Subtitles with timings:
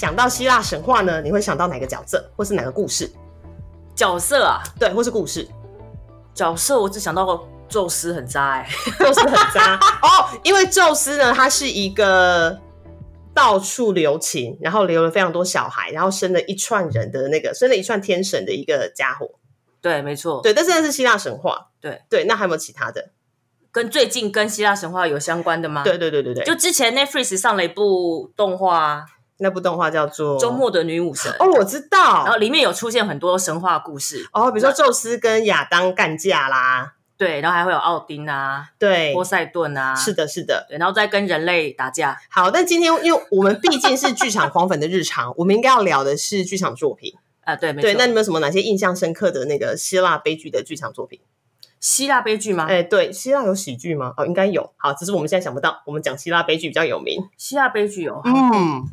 [0.00, 3.12] 想到希腊神话呢，你会想到哪个角色，或是哪个故事？
[3.94, 5.46] 角色啊，对，或是故事？
[6.32, 8.66] 角色我只想到宙斯很渣哎、
[8.98, 12.58] 宙斯很渣哦，因为宙斯呢，他是一个
[13.34, 19.28] 到处留情，然后留了非常多小孩，然后生了一串人的那个，生了一串天神的一个家伙。
[19.82, 21.66] 对，没错，对，但是那是希腊神话。
[21.78, 23.10] 对对，那还有没有其他的？
[23.70, 25.84] 跟最近跟希腊神话有相关的吗？
[25.84, 29.04] 对，对对对对，就之前 Netflix 上了一部动画
[29.40, 32.24] 那部动画叫做《周末的女武神》哦，我知道。
[32.24, 40.66] 然后里面有出现很多神话故事，哦，比如说宙斯跟亚当干架啦，对，然后还会有奥丁啊、对，波塞顿啊，是的，是的。
[40.68, 42.18] 对，然后再跟人类打架。
[42.30, 47.14] 好，但今天因为我们毕竟是剧场狂粉的日常， 我们应该要聊的是剧场作品。
[47.42, 47.72] 啊，对。
[47.72, 51.20] 对，那你们有什么哪些印象深刻的那个希腊悲剧的剧场作品？
[51.80, 52.66] 希腊悲剧吗？
[52.68, 54.12] 哎，对，希腊有喜剧吗？
[54.18, 54.70] 哦，应该有。
[54.76, 55.82] 好，只是我们现在想不到。
[55.86, 57.26] 我们讲希腊悲剧比较有名。
[57.38, 58.84] 希腊悲剧有嗯，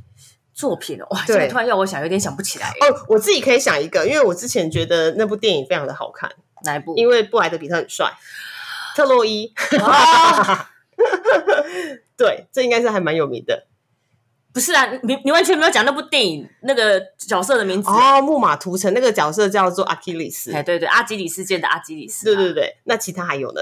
[0.57, 2.67] 作品哦，哇，对这个突然要我想，有点想不起来。
[2.67, 6.31] 哦，我自己可以想一个，因为我之前觉得那部电影非常的好看，
[6.63, 6.97] 哪一部？
[6.97, 8.11] 因为布莱德比特很帅，
[8.95, 9.53] 特洛伊。
[9.79, 10.71] 啊
[12.17, 13.67] 对，这应该是还蛮有名的。
[14.51, 17.87] 不是啊，你你完全没有讲那部电影那个角色的名字。
[17.91, 20.51] 哦，木马屠城那个角色叫做阿基里斯。
[20.51, 22.25] 哎，对对，阿基里斯腱的阿基里斯。
[22.25, 23.61] 对对，对，那其他还有呢？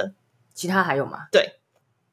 [0.54, 1.28] 其他还有吗？
[1.30, 1.60] 对，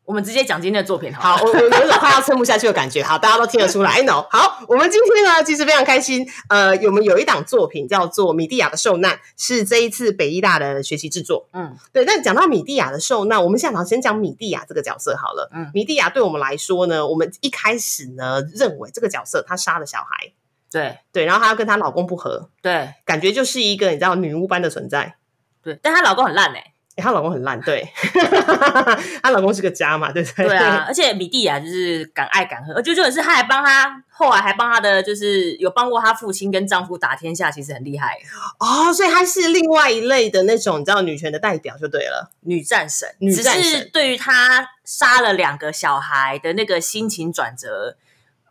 [0.05, 3.03] 我们直接讲今天的作品好我我有种快要撑不下去的感觉。
[3.03, 4.03] 好，大家都听得出来。
[4.03, 4.27] Know。
[4.31, 6.27] 好，我们今天呢，其实非常开心。
[6.48, 11.49] 呃，我们有一档作品叫做《米蒂亚的受难》，是这一次北医大的学习制作。
[11.53, 12.04] 嗯，对。
[12.04, 15.49] 但讲到米蒂亚的受难，我们现在先讲米蒂亚这个角色好了。
[15.54, 20.32] 嗯米蒂亚对我们来说呢，我们一开始呢认为这个角色她杀了小孩，
[20.71, 25.15] 对对，然后她要跟她老公不和，对感觉就是一个你知道女巫般的存在。
[25.62, 26.55] 对，但她老公很烂哎。
[26.55, 27.88] 欸她老公很烂，对，
[29.22, 30.47] 她老公是个渣嘛，对不对？
[30.47, 38.19] 对啊， 而且米蒂亚就是敢爱敢恨，而且重点是她还帮她，后来还帮她的就是有帮过她父亲跟丈夫打天下，其实很厉害，
[38.58, 42.31] 哦，所以她是另外一类的那种你知道女权的代表就对了。
[42.41, 43.08] 女战神。
[43.19, 47.97] 女战神只是对于她杀了两个小孩的那个心情转折，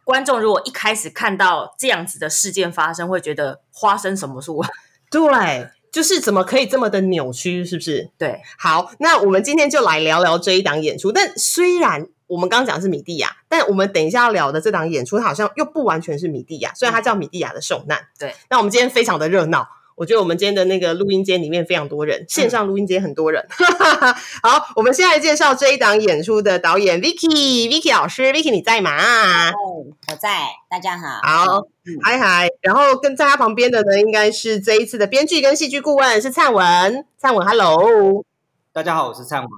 [0.03, 4.51] 观众如果一开始看到这样子的事件发生，会觉得发生什么事？
[5.12, 8.09] 对，就是怎么可以这么的扭曲，是不是？
[8.18, 11.12] 对，好，那我们今天就来聊聊这一档演出。
[11.12, 18.07] 但虽然我们刚刚讲的是米蒂亚，但我们等一下要聊的这档演出，它好像又不完全是米蒂亚，虽然它叫米蒂亚的受难。
[18.18, 19.68] 对，那我们今天非常的热闹。
[19.96, 23.46] 我觉得我们今天的那个录音间里面非常多人，线上录音间很多人。
[24.41, 29.50] 好，我们先来介绍这一档演出的导演 Vicky，Vicky 老师，Vicky 你在吗？
[29.50, 31.07] 哦，我在，大家好。
[31.22, 31.68] 好，
[32.01, 38.25] 嗨嗨，然后跟在他旁边的呢，应该是这一次的编剧跟戏剧顾问是灿文，灿文，Hello，
[38.74, 39.50] 大家好，我是灿文。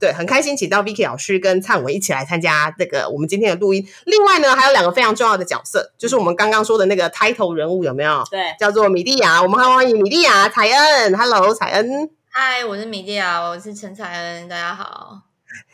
[0.00, 3.86] 对，很开心请到 Vicky 老师跟灿文一起来参加这个我们今天的录音。
[4.04, 8.22] 另外呢，还有两个非常重要的角色，就是我们刚刚说的那个 title 人物有没有？
[8.30, 15.22] 对，叫做米蒂亚，我们欢迎米蒂亚彩恩，Hello，彩恩嗨，我是米蒂亚，我是陈彩恩，大家好。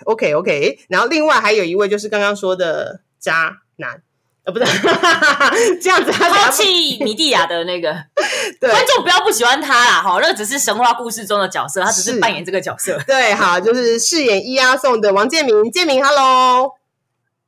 [0.04, 0.78] ，OK OK。
[0.88, 4.02] 然后另外还有一位就是刚刚说的渣男，
[4.44, 4.64] 呃，不是
[5.80, 7.92] 这样子，他抛弃米蒂亚的那个
[8.60, 13.00] 对观众不要不喜欢他啦，哈，那个只是神话故事中的角色，他只是是扮演这个角色。
[13.06, 16.72] 对，好，就是饰演伊阿宋的王建民，建民，Hello。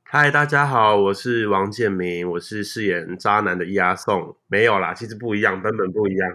[0.05, 4.35] 嗨，大家好，我是王建民，我是饰演渣男的伊阿宋。
[4.47, 6.31] 没有啦，其实不一样，版本不一样。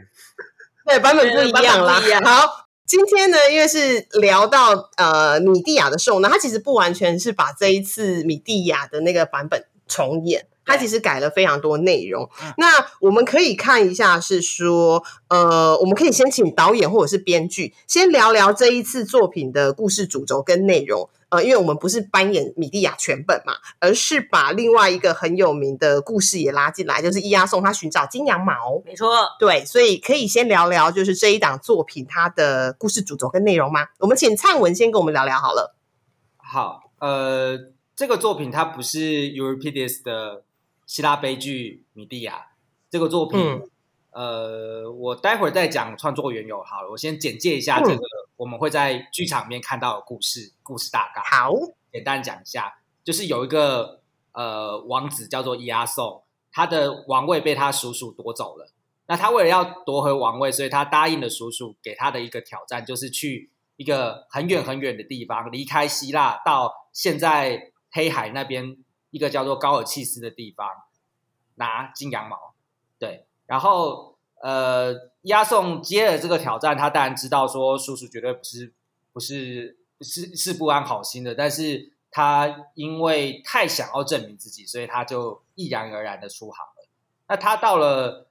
[0.85, 1.99] 对，版本不一样啦。
[2.23, 10.45] 好，今天呢，因为是聊到呃米蒂亚的受难，他其实不完全是把这一次米蒂亚的那个版本重演。
[10.65, 12.29] 它其实改了非常多内容。
[12.41, 12.67] 嗯那
[12.99, 21.09] 我们可以看一下，是说，呃，我们可以先请导演或者是编剧先聊聊这一次作品的故事主轴跟内容。
[21.29, 28.81] 呃，因为我们不是扮演米蒂亚全本嘛，而是把另外一个很有名的故事也拉进来，就是伊阿宋他寻找金羊毛。
[28.85, 29.07] 没错，
[29.39, 33.87] 对，所以可以先聊聊，就是这一档作品它的故事主轴跟内容吗？
[33.99, 35.73] 我们请灿文先跟我们聊聊好了。
[36.37, 37.57] 好，呃，
[37.95, 40.43] 这个作品它不是 Euripides 的
[40.91, 42.33] 希腊悲剧《米蒂亚》
[42.89, 43.69] 这个作品，嗯
[44.11, 48.01] 呃，我待会儿再讲创作缘由好了，我先简介一下嗯这个
[48.35, 51.23] 我们会在剧场里面看到的故事故事大纲。
[51.23, 51.53] 好，
[51.93, 54.01] 简单讲一下，就是有一个
[54.33, 58.69] 呃王子叫做伊阿宋，他的王位被他叔叔夺走了。
[59.05, 68.75] 那他为了要夺回王位，所以他答应了叔叔给他的一个挑战，就是去一个很远很远的地方，离开希腊，到现在黑海那边
[69.11, 70.67] 一个叫做高尔契斯的地方
[71.55, 72.53] 拿金羊毛。
[72.97, 78.73] 对，然后呃，押送接了这个挑战，他当然知道说叔叔绝对不是
[79.13, 86.87] 不是是是不安好心的，但是他因为太想要证明自己，所以他就毅然而然的出航了。
[87.27, 88.27] 那他到了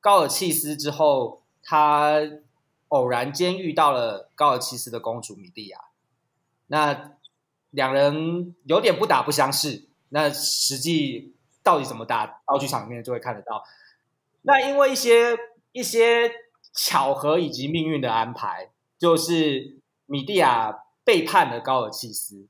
[0.00, 2.20] 高尔契斯之后，他
[2.88, 5.78] 偶然间遇到了高尔契斯的公主米蒂亚，
[6.66, 7.12] 那
[7.70, 9.88] 两人有点不打不相识。
[10.14, 11.34] 那实际
[11.64, 13.64] 到底怎么打，到剧场里面就会看得到。
[14.42, 15.36] 那因为一些
[15.72, 16.30] 一些
[16.72, 19.76] 巧合以及命运的安排，就是
[20.06, 22.46] 米蒂亚背叛了高尔契斯，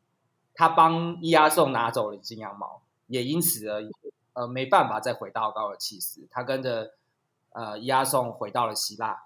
[0.53, 3.83] 他帮伊阿宋拿走了金羊毛，也因此而
[4.35, 6.93] 呃没办法再回到高尔契斯，他跟着
[7.55, 9.23] 呃伊阿宋回到了希腊。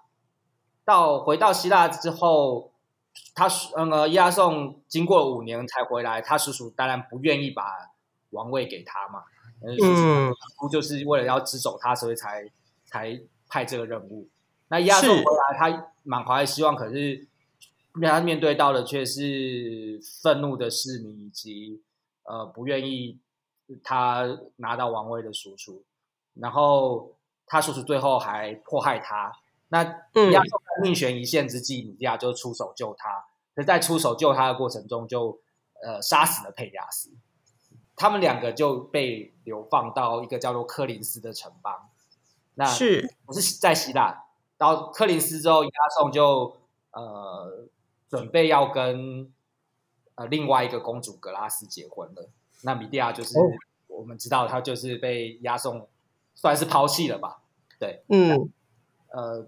[0.85, 2.71] 到回到希腊之后，
[3.35, 7.91] 他呃伊阿宋经过五年才回来，他叔叔当然不愿意把
[8.31, 9.23] 王位给他嘛，
[9.61, 12.49] 嗯，不就是为了要支走他，所以才
[12.85, 14.27] 才派这个任务。
[14.69, 17.27] 那亚瑟回来，他满怀希望，可是
[18.01, 21.81] 他面对到的却是愤怒的市民以及
[22.23, 23.17] 呃不愿意
[23.83, 25.83] 他拿到王位的叔叔。
[26.35, 27.15] 然后
[27.45, 29.33] 他叔叔最后还迫害他。
[29.69, 33.25] 那亚瑟在命悬一线之际，米蒂亚就出手救他。
[33.55, 35.39] 可在出手救他的过程中，就
[35.83, 37.11] 呃杀死了佩亚斯。
[37.99, 41.89] 他们两个就被流放到一个叫做科林斯的城邦。
[42.55, 44.23] 那是我是在希腊，
[44.57, 46.55] 到科林斯之后，押送就
[46.91, 47.67] 呃
[48.07, 49.29] 准备要跟
[50.15, 52.29] 呃另外一个公主格拉斯结婚了。
[52.61, 53.37] 那米蒂亚就是
[53.87, 55.89] 我们知道，他就是被押送，
[56.35, 57.41] 算是抛弃了吧？
[57.77, 58.49] 对，嗯，
[59.09, 59.45] 呃，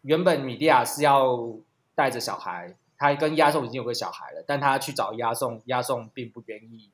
[0.00, 1.58] 原本米蒂亚是要
[1.94, 6.90] 带着小孩，他跟押送已经有个小孩了，但他去找押送，押送并不愿意。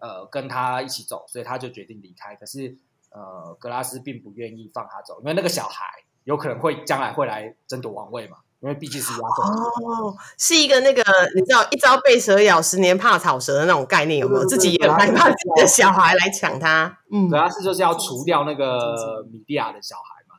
[0.00, 2.34] 呃，跟他一起走，所以他就决定离开。
[2.36, 2.76] 可是，
[3.10, 5.84] 呃，格拉斯并不愿意放他走，因为那个小孩
[6.24, 8.38] 有可能会将来会来争夺王位嘛。
[8.60, 11.02] 因为毕竟是压轴哦，是一个那个
[11.34, 14.44] 你知道一朝被蛇咬，十年怕草蛇的那种概念，有没有？
[14.44, 16.98] 自己也害怕自己的小孩来抢他。
[17.10, 20.36] 嗯，格拉斯就是要除掉那个米蒂亚的小孩嘛。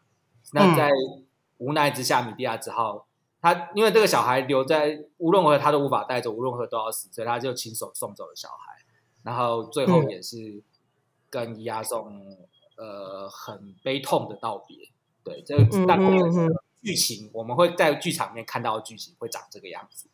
[0.54, 0.92] 那在
[1.58, 3.08] 无奈之下，米蒂亚只好
[3.42, 8.81] 他因为这个小孩留在无论如何他都无法带走，无论如何都要死，所以他就亲手送走了小孩。
[9.24, 10.62] 然后最后也是
[11.30, 12.38] 跟伊阿宋
[12.76, 14.78] 呃很悲痛的道别，
[15.24, 16.04] 对，这大概
[16.82, 20.08] 剧情我们会在剧场里面看到的剧情会长这个样子。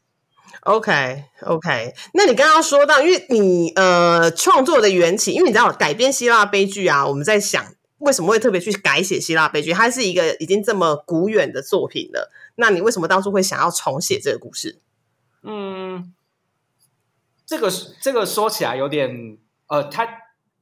[0.61, 9.71] OK OK，那你刚刚说到，因为你呃创作的缘起，因为你知道改编希腊悲剧啊，我们在想为什么会特别去改写希腊悲剧？
[9.73, 14.81] 它是一个已经这么古远的作品了，那你为什么当初会想要重写这个故事？
[15.43, 16.13] 嗯。
[17.47, 17.71] 这个
[18.01, 20.05] 这个说起来有点呃，它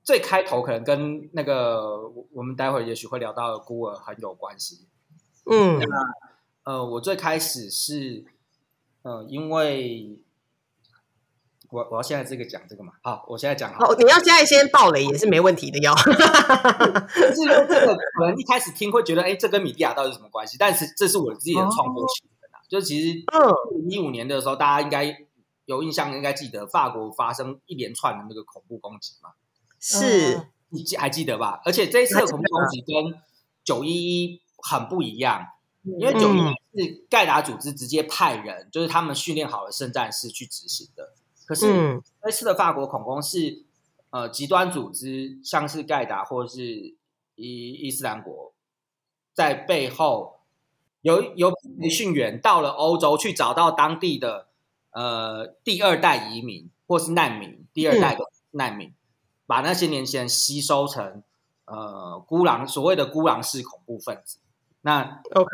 [0.04, 4.88] 最开头可能跟那个我们待会儿也许会聊到的孤儿很有关系。
[5.50, 8.24] 嗯，那呃，我最开始是
[9.02, 10.20] 呃，因为
[11.72, 15.96] 我我要现在这个讲这个嘛，好，我现在讲好，你要现在先爆雷也是没问题的，要。
[15.98, 20.56] 是因为这个可能一开始听会觉得，哎，这跟米蒂亚到底什么关系？
[20.60, 25.25] 但是这是我自己的创作起源啊，就其实嗯，一五年的时候，大家应该。
[25.66, 29.32] 有印象应该记得法国发生一连串的那个恐怖攻击嘛？
[29.80, 31.60] 是，你记还记得吧？
[31.66, 33.20] 而且这一次的恐怖攻击跟
[33.64, 35.46] 九一一很不一样，
[35.84, 36.40] 因为九一
[36.78, 41.14] 是盖达组织直接派人，就是他们训练好了圣战士去执行的。
[41.46, 43.64] 可是这次的法国恐攻是
[44.12, 46.96] 呃极端组织，像是盖达或者是
[47.36, 48.54] 伊伊斯兰国，
[49.34, 50.42] 在背后
[51.02, 54.50] 有有培训员到了欧洲去找到当地的。
[54.96, 58.94] 呃，第二代移民或是难民，第二代的难民，
[59.46, 61.22] 把那些年轻人吸收成
[61.66, 64.38] 呃孤狼，所谓的孤狼式恐怖分子。
[64.84, 65.50] 那 OK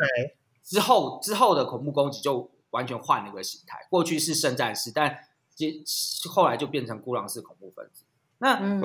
[0.62, 5.18] 之后之后的恐怖攻击就完全换了一个形态，过去是圣战士，但
[5.56, 5.82] 接
[6.30, 8.04] 后来就变成孤狼式恐怖分子。
[8.38, 8.80] 那嗯，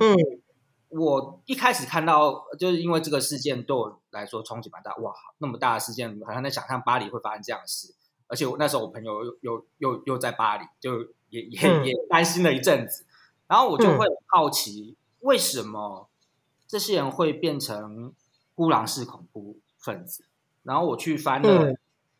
[0.89, 7.93] 我一开始看到就是因为这个事件对我来说冲击蛮大，哇，那么大的事件，好像在想象巴黎会发生这样的事。
[8.27, 13.05] 而且我那时候我朋友又又又又在巴黎，就也也也担心了一阵子，
[13.47, 16.09] 然后我就会好奇为什么
[16.67, 18.13] 这些人会变成
[18.53, 20.23] 孤狼式恐怖分子，
[20.63, 21.73] 然后我去翻了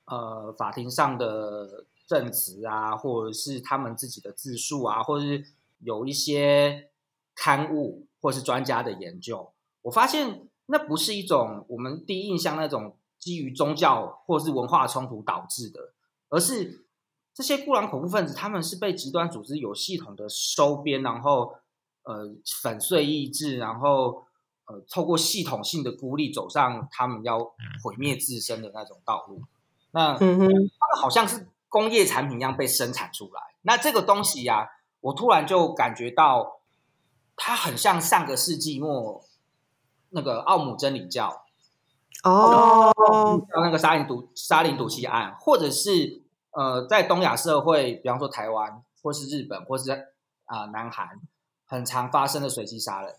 [0.05, 5.43] 呃法庭上的证词啊，或者是他们自己的自述啊，或者是
[5.79, 6.89] 有一些
[7.35, 15.93] 刊物或是专家的研究，我发现那不是一种我们第一印象那种基于宗教或是文化冲突导致的，
[16.29, 16.85] 而是
[17.33, 21.55] 这些固朗恐怖分子，他们是被极端组织有系统的收编，然后
[22.03, 24.25] 呃粉碎意志，然后
[24.65, 27.39] 呃透过系统性的孤立走上他们要
[27.83, 29.43] 毁灭自身的那种道路。
[29.91, 33.41] 那嗯，他们好像是工业产品一样被生产出来。
[33.61, 34.69] 那这个东西呀、
[35.01, 36.61] 我突然就感觉到，
[37.35, 39.23] 它很像上个世纪末
[40.09, 41.43] 那个奥姆真理教，
[42.23, 42.31] 哦，
[43.31, 49.91] 像那个沙林毒沙林毒气案，或者是呃，在东亚社会，比方说台湾，或是日本，或是
[50.45, 51.19] 啊、南韩，
[51.65, 53.15] 很常发生的随机杀人。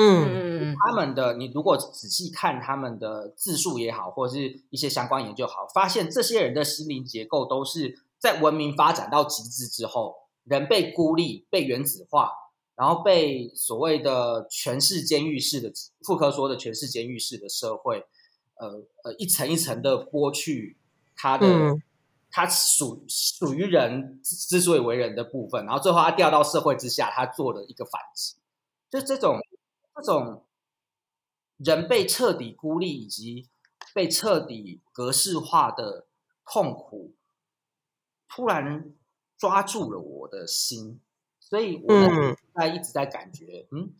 [0.00, 10.14] 嗯嗯他们的，你如果仔细看他们的字数也好，或者是一些相关研究好，发现这些人的心灵结构都是在文明发展到极致之后，
[10.44, 12.30] 人被孤立、被原子化，
[12.76, 15.72] 然后被所谓的全是监狱式的
[16.04, 18.06] 妇科说的全是监狱式的社会，
[18.58, 20.76] 呃呃，一层一层的剥去
[21.16, 21.46] 他的。
[21.46, 21.82] 嗯
[22.30, 28.36] 他属属于人之之所以为人的部分，然后最后他掉到社会之下，他做了一个反击，
[28.90, 29.40] 就这种
[29.96, 30.44] 这种
[31.56, 33.48] 人被彻底孤立以及
[33.94, 36.06] 被彻底格式化的
[36.44, 37.14] 痛苦，
[38.28, 38.92] 突然
[39.38, 41.00] 抓住了我的心，
[41.40, 43.94] 所以我在一直在感觉，嗯，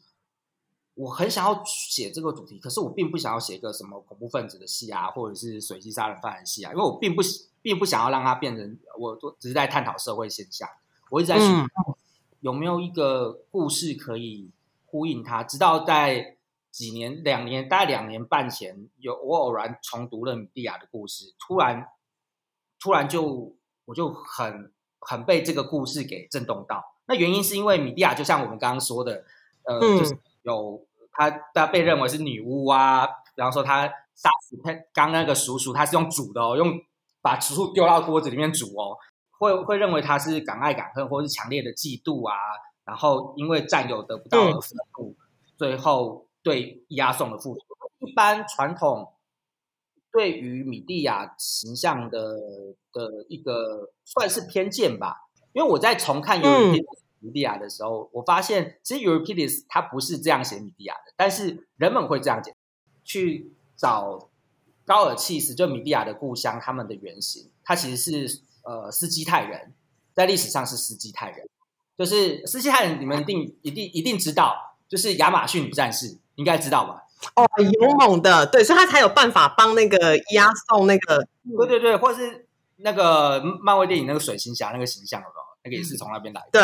[0.98, 7.22] 我很想要写这个主题，可是我并不想要写一个什么恐怖分子的戏啊，或者是随机杀人犯的戏啊，因为我并不
[7.62, 10.68] 并不想要让它变成我我只是在探讨社会现象，
[11.10, 11.96] 我一直在寻嗯找
[12.40, 14.50] 有没有一个故事可以
[14.86, 15.44] 呼应它。
[15.44, 16.36] 直到在
[16.72, 21.86] 几年两年大概两年半前，有我偶然重读了米蒂亚的故事，突然
[22.80, 26.96] 突然就我就很很被这个故事给震动到。
[27.06, 29.24] 那原因是因为米蒂亚就像我们刚刚说的，
[29.62, 30.84] 呃，嗯就是有
[31.18, 36.72] 他他被认为是女巫啊，比方说她杀死他刚那个叔叔，她是用煮的哦，用
[37.20, 38.96] 把叔叔丢到锅子里面煮哦，
[39.38, 42.36] 会会认为她是敢爱敢恨，或是强烈的嫉妒啊，
[42.84, 45.16] 然后因为占有得不到而愤怒，
[45.56, 47.60] 最后对押送的付出。
[47.98, 49.12] 一般传统
[50.12, 52.36] 对于米蒂亚形象的
[52.92, 55.16] 的一个算是偏见吧，
[55.52, 62.54] 因为我在重看《嗯 Euripides 米蒂亚的时候，我发现其实 Euripides 他不是这样写米蒂亚的，但是人们会这样解，
[63.04, 64.30] 去找
[64.84, 69.74] 高尔契斯，就米蒂亚的故乡，他们的原型，他其实是呃斯基泰人，
[70.14, 71.48] 在历史上是斯基泰人，
[71.96, 77.04] 就是斯基泰人，你们一定一定一定知道，就是亚马逊女战士，应该知道吧？
[77.34, 77.44] 哦，
[77.80, 82.46] 勇猛的，对，所以他才有办法帮那个押送那个，对对对，或是
[82.76, 85.42] 那个漫威电影那个水行侠那个形象有没有？
[85.64, 86.48] 那个也是从那边来的。
[86.52, 86.62] 对，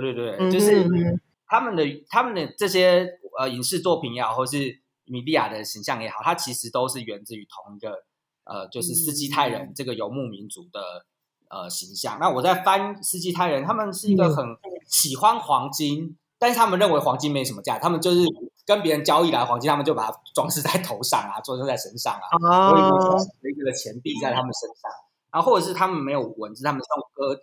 [0.00, 8.04] 对对对，嗯就是嗯他们的他们的这些呃影视作品也好，或是米利亚的形象也好，它其实都是源自于同一个
[8.44, 11.06] 呃，就是斯基泰人这个游牧民族的
[11.48, 12.18] 呃形象。
[12.20, 14.44] 那我在翻斯基泰人，他们是一个很
[14.86, 18.20] 喜欢黄金，但是他们认为黄金没什么价，他们就是
[18.66, 24.90] 跟别人交易来的黄金，他们就把它 装饰在头上啊，装饰在身上啊，或者哦，有一个钱币在他们身上，
[25.30, 27.42] 然后或者是他们没有文字，他们是用歌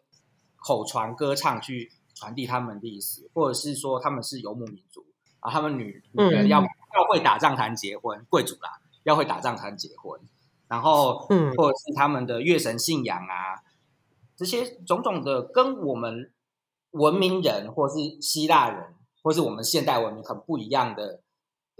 [0.57, 5.03] 口传歌唱去传递他们的意思，或者是说他们是游牧民族
[5.39, 6.47] 啊，他们女女人嗯。
[6.47, 10.21] 要、要会打仗才能结婚，贵族啦要会打仗才能结婚，
[10.67, 11.51] 然后嗯。
[11.55, 13.63] 或者是他们的月神信仰啊，
[14.35, 16.31] 这些种种的跟我们
[16.91, 21.21] 文明人或是希腊人或是我们现代文明很不一样的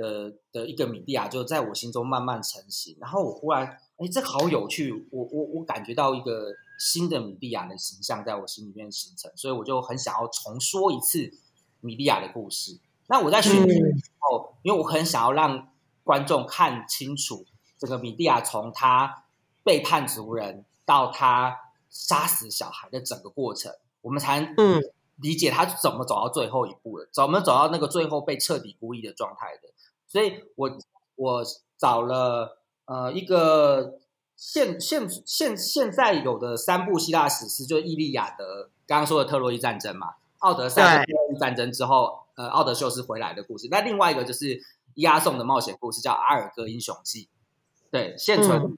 [0.01, 2.97] 的的一个米蒂亚，就在我心中慢慢成型。
[2.99, 3.65] 然后我忽然，
[3.97, 11.31] 哎，这个好有趣，我我我感觉到一个新的米蒂亚的形象在我心里面形成，所以我就很想要重说一次
[11.79, 12.79] 米蒂亚的故事。
[13.07, 15.69] 那我在选题的时候，因为我很想要让
[16.03, 17.45] 观众看清楚
[17.77, 19.25] 这个米蒂亚从他
[19.63, 21.55] 背叛族人到他
[21.89, 24.81] 杀死小孩的整个过程，我们才能嗯
[25.17, 29.69] 理解他怎么走到最后一步的，怎么走到那个最后被彻底孤立的状态的。
[30.11, 30.77] 所以我
[31.15, 31.43] 我
[31.77, 33.99] 找了呃一个
[34.35, 43.69] 现现现现在有的三部希腊史诗，就是《伊利亚德》，刚刚说的特洛伊战争嘛，奥德赛对特洛伊战争之后，呃，奥德修斯回来的故事。
[43.71, 44.61] 那另外一个就是
[44.95, 47.23] 押送的冒险故事，叫《阿尔戈英雄记》。
[47.89, 48.77] 对，现存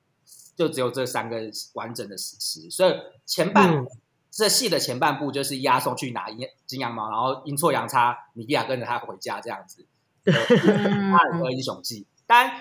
[0.56, 2.94] 就只有这三个完整的史诗，所以
[3.26, 3.88] 前半、嗯
[4.36, 9.86] 这戏的前半部就是押送去拿金金羊毛，然后阴错阳差，米利亚跟着他回家这样子。
[10.24, 12.06] 对阿尔戈英雄记。
[12.26, 12.52] 当然，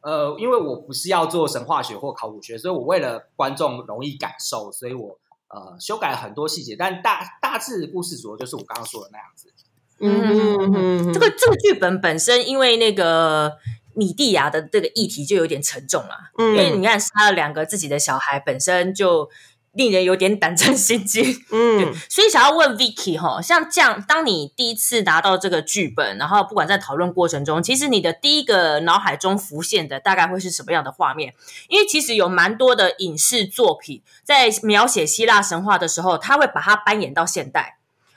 [0.00, 9.52] 呃，因为我不是要做神话学或考古学，所以我为了观众容易感受，所以我呃修改了很多细节，但大大致故事主要就是我刚刚说的那样子。
[10.00, 13.58] 嗯嗯，这个这个剧本本身，因为那个
[13.94, 19.28] 米蒂亚的这个议题就有点沉重了，嗯因为你看杀了两个自己的小孩，本身就
[19.78, 21.24] 令人有点胆战心惊。
[21.52, 31.32] 嗯所以想要问 Vicky 哈，像这样，当你第一次拿到这个剧本，然后不管在讨论过程中，其实你的第一个脑海中浮现的大概会是什么样的画面？
[31.68, 37.76] 因为其实有蛮多的影视作品在描写希腊神话的时候，他会把它搬演到现代。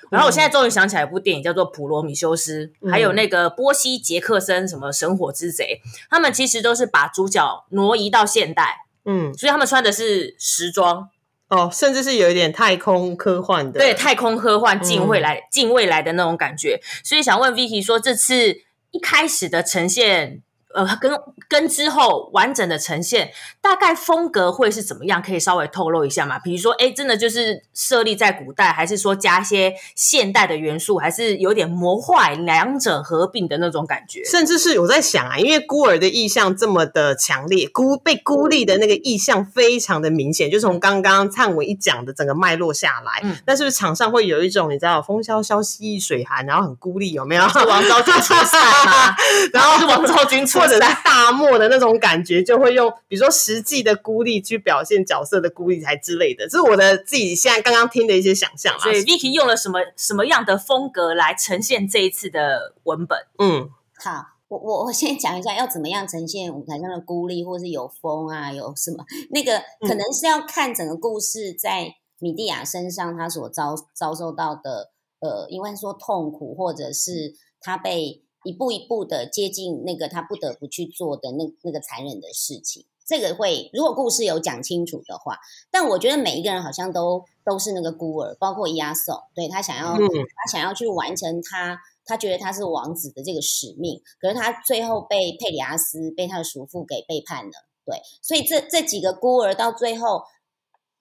[0.10, 11.08] 然后我现在终于想起来一部电影叫做《普罗米修斯》，嗯还有那个波西·杰克森什么神火之贼，他们其实都是把主角挪移到现代，嗯，所以他们穿的是时装，
[11.52, 16.80] 哦，甚至是有一点太空科幻的，对，太空科幻近未嗯来、近未来的那种感觉。
[17.04, 20.42] 所以想问 Vicky 说，这次一开始的呈现，
[20.74, 21.12] 呃，跟
[21.48, 25.22] 跟之后完整的呈现，大概风格会是怎么样？
[25.22, 26.40] 可以稍微透露一下吗？
[26.40, 34.24] 比如说，哎，真的就是设立在古代，还是说加一些现代的元素，还是有点魔幻，两者合并的那种感觉？
[34.24, 47.42] 甚至是我在想啊，因为孤儿的意象这么的强烈，孤被孤立的那个意象非常的明显，就从刚刚灿文一讲的整个脉络下来，嗯那是不是场上会有一种你知道风萧萧兮易水寒，然后很孤立，有没有？
[47.52, 49.16] 是王昭君出塞吗？
[49.52, 50.92] 然后是王昭君出或者是。
[51.12, 58.80] 大漠的那种感觉，就会用比如说实际的孤立去表现角色的孤立才之类的，这是我的自己现在刚刚听的一些想象啦。
[58.80, 63.20] 所以 Vicky 用了什么什么样的风格来呈现这一次的文本？
[63.40, 82.86] 嗯好，我我我先讲一下要怎么样呈现舞台上的孤立，或是有风啊，有什么那个可能是要看整个故事在米蒂亚身上他所遭遭受到的呃，因为说痛苦，或者是他被一步一步的接近那个他不得不去做的那那个残忍的事情。
[83.04, 85.38] 这个会，如果故事有讲清楚的话，
[85.70, 97.52] 但我觉得每一个人好像都都是那个孤儿，包括伊亚瑟，对他想要、嗯他想要去完成他他觉得他是王子的这个使命，可是他最后被佩里阿斯被他的叔父给背叛了，
[97.86, 100.24] 对，所以这这几个孤儿到最后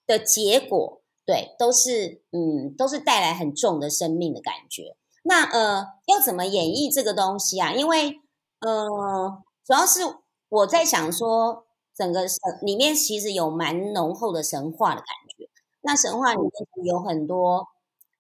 [0.06, 4.96] 的结果，对，都是嗯，都是带来很重的生命的感觉。
[5.22, 7.72] 那呃，要怎么演绎这个东西啊？
[7.72, 8.20] 因为
[8.60, 10.00] 呃，主要是
[10.48, 15.48] 我在想说，整个神里面其实有蛮浓厚的神话的感觉。
[15.82, 17.66] 那神话里面有很多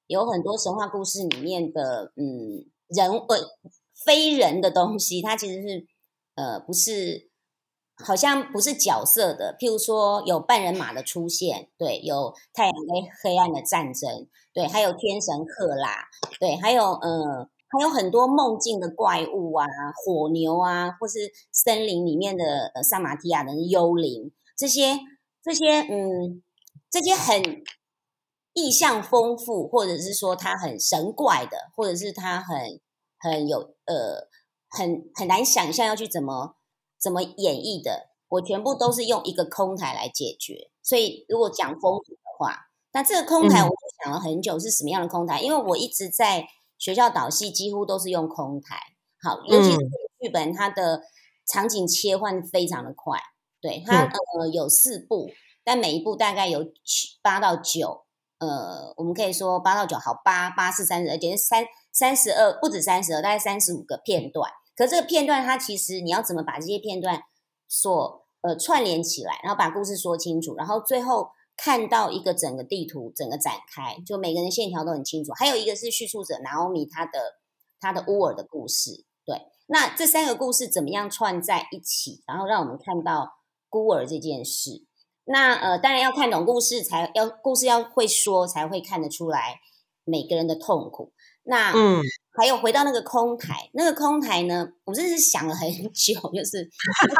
[0.06, 3.36] 有很多神话故事里面的嗯人呃
[4.04, 5.86] 非人的东西，它其实是
[6.34, 7.29] 呃不是
[8.04, 9.56] 好像不是角色的。
[9.58, 16.08] 譬如说有半人马的出现，对，有太阳跟黑暗的战争，对，还有天神赫拉，
[16.38, 24.98] 对，还有呃还有很多梦境的怪物啊，火牛啊，或是森林里面的呃萨马提亚的幽灵，这些
[25.42, 26.42] 这些嗯
[26.90, 27.62] 这些很
[28.52, 32.80] 意象丰富，或者是说它很神怪的，或者是它很
[33.18, 34.28] 很有呃
[34.68, 36.56] 很很难想象要去怎么
[37.00, 40.70] 怎么演绎的，我全部都是用一个空台来解决。
[40.82, 46.46] 所以如果讲风俗的话，那这个空台嗯我就想了很久是什么样的空台，因为我一直在
[46.78, 48.76] 学校导戏几乎都是用空台，
[49.22, 49.88] 好，尤其是这个
[50.20, 51.02] 剧本它的
[51.46, 53.18] 场景切换非常的快，
[53.60, 54.04] 对它、
[54.38, 55.30] 呃有四部，
[55.64, 58.04] 但每一部大概有七八到九。
[58.38, 64.50] 呃，我们可以说八到九，好，八八四三十二，简直三三十二，不止三十二，大概三十五个片段。
[64.80, 67.20] 可这个片段，它其实你要怎么把这些片段
[67.68, 75.32] 所呃串联起来，然后把故事说清楚，然后最后看到一个整个地图整个展开，就每个人线条都很清楚。
[75.34, 77.12] 还有一个是叙述者拿欧米他的
[77.78, 83.34] 他的乌尔的故事，对，那这三个故事怎么样串在一起，然后让我们看到
[83.68, 84.86] 孤儿这件事。
[85.24, 89.60] 那呃，当然要看懂故事，才要故事要会说，才会看得出来
[90.04, 91.12] 每个人的痛苦。
[91.44, 96.70] 那嗯还有回到那个空台，那个空台呢，我真的是想了很久，就是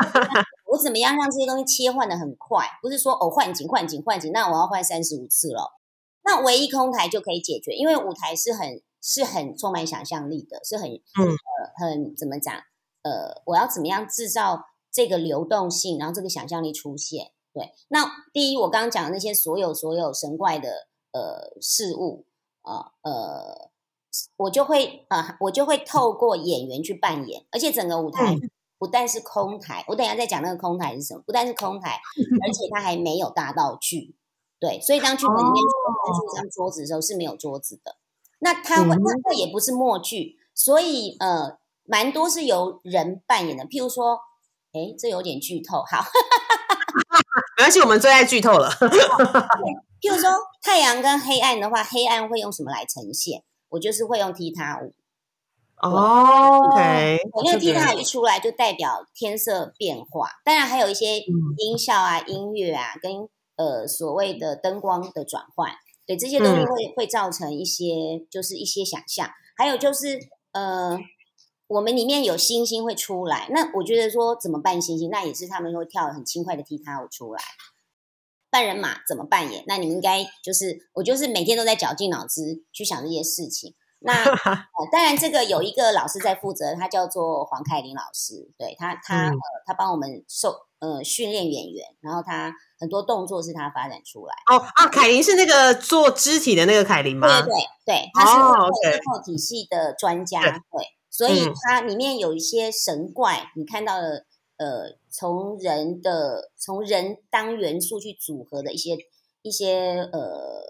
[0.71, 5.79] 我怎么样让这些东西切换的很快，不是说哦换景换景换景，那我要换三十五次了。
[6.23, 12.55] 那唯一空台就可以解决，因为舞台是很是很充满想象力的，是很嗯呃很怎么讲
[13.03, 17.33] 呃，我要怎么样制造这个流动性，然后这个想象力出现。
[17.53, 22.27] 对，那第一我刚刚讲的那些所有所有神怪的呃事物
[22.63, 23.71] 啊呃
[24.37, 28.37] 我就会啊、呃我就会透过演员去扮演，而且整个舞台
[28.79, 32.01] 不但是空台，我等一下再讲那个空台是什么，不但是空台，
[32.45, 34.17] 而且它还没有大道具。
[34.59, 37.97] 对，所以当剧本里面搬出一张桌子的时候是没有桌子的。
[38.41, 43.65] 那它会，那这也不是默剧，所以呃，蛮多是由人扮演的。
[43.65, 44.19] 譬如说，
[44.73, 46.05] 哎，这有点剧透，好，
[47.57, 48.71] 没关系，我们最爱剧透了。
[50.01, 50.31] 譬如说
[50.63, 53.43] 太阳跟黑暗的话，黑暗会用什么来呈现？
[53.71, 54.95] 我就是会用踢踏舞。
[55.83, 61.19] 哦，OK，我那个踢踏一出来就代表天色变化，当然还有一些
[61.57, 65.73] 音效啊、音乐啊，跟呃所谓的灯光的转换，
[66.07, 70.19] 对这些东西会、会造成一些就是一些想象，还有就是
[70.53, 70.99] 呃。
[71.71, 77.41] 我们里面有星星会出来，那我觉得说怎么办星星，那也是他们会跳很轻快的踢踏舞出来。
[78.51, 79.65] 扮人马怎么扮演？
[79.67, 83.75] 那你们应该就是我就是每天都在绞尽脑汁去想这些事情。
[84.03, 89.33] 那呃，当然这个有一个老师在负责，他叫做黄凯琳老师，对他他呃
[89.67, 94.35] 他帮我们受呃训练演员，然后他很多动作是他发展出来。
[94.51, 97.43] 哦啊，凯琳是那个做肢体的那个凯琳吗？
[97.43, 98.71] 对对对，他是哦
[99.05, 104.25] 后体系的专家，对对，所以嗯它里面有一些神怪，你看到的，
[104.61, 108.95] 呃，从人的从人当元素去组合的一些
[109.41, 110.63] 一些呃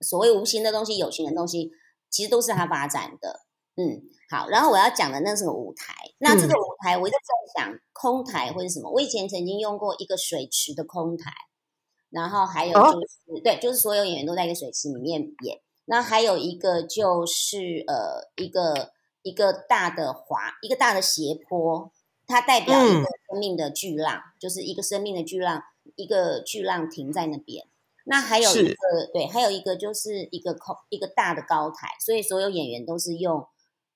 [0.00, 1.70] 所谓无形的东西、有形的东西，
[2.08, 3.42] 其实都是它发展的。
[3.76, 11.30] 嗯，好，然后我要讲的那是个舞台，那这个嗯舞台我一直在想空台或者什么，我以前曾经用过一个水池的空台，
[12.08, 15.60] 然后还有哦就是、对，就是所有演员都在一个水池里面演。
[15.84, 21.92] 那还有一个就是呃一个一个大的滑一个大的斜坡，
[22.26, 25.62] 它代表一嗯个生命的巨浪，就是一个生命的巨浪，
[25.94, 27.66] 一个巨浪停在那边。
[28.04, 28.76] 那还有一个
[29.12, 33.46] 对，还有一个就是一个空一个大的高台，所以所有演员都是用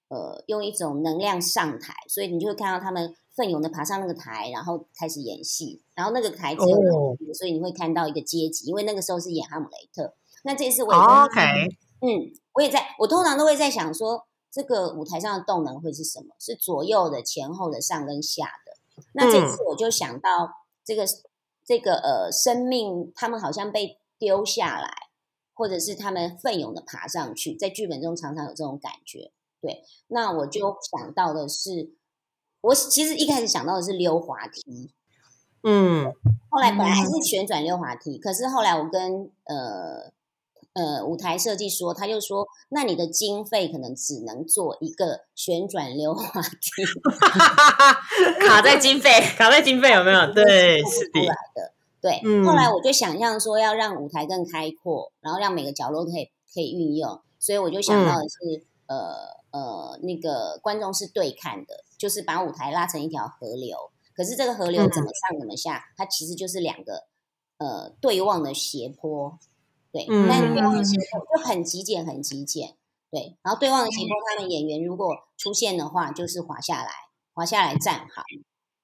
[0.08, 5.82] 呃用一种能量上台，所以你就会看到他们奋勇的爬上那个台，然后开始演戏。
[5.94, 10.14] 然后那个台只有所以你会看到一个阶级，因为那个时候是演哈姆雷特。
[10.42, 11.40] 那这次我也跟哦，OK，
[12.00, 16.34] 嗯，我也在，我通常都会在想说，这个舞台上的动能会是什么？
[16.38, 19.04] 是左右的、前后的、上跟下的。
[19.12, 20.50] 那这嗯次我就想到
[20.84, 21.06] 这个
[21.64, 25.08] 这个呃，生命他们好像被丢下来，
[25.54, 29.32] 或者是他们奋勇的爬上去，在剧本中常常有这种感觉。
[29.60, 31.94] 对，那我就想到的是，
[32.62, 34.90] 我其实一开始想到的是溜滑梯，
[35.62, 36.12] 嗯，
[36.50, 40.10] 后来本来还是旋转溜滑梯，可是后来我跟呃
[40.74, 46.84] 呃舞台设计说，他就说，那你的经费可能只能做一个旋转溜滑梯，
[48.46, 49.10] 卡在经费。
[49.36, 50.32] 卡在经费有没有？
[50.32, 51.72] 对，是的不出来，的。
[52.00, 67.04] 对，嗯后来我就想象说要让舞台更开阔，然后让每个角落都可以可以运用，所以我就想到的是，呃呃，那个观众是对看的，就是把舞台拉成一条河流，可是这个河流怎么上怎么下，它其实就是两个
[67.58, 69.38] 呃对望的斜坡，
[69.92, 72.76] 对，嗯但对望的斜坡就很极简，很极简，
[73.10, 76.90] 对，然后对望的斜坡，他们演员如果出现的话，就是滑下来，
[77.34, 78.22] 滑下来站好，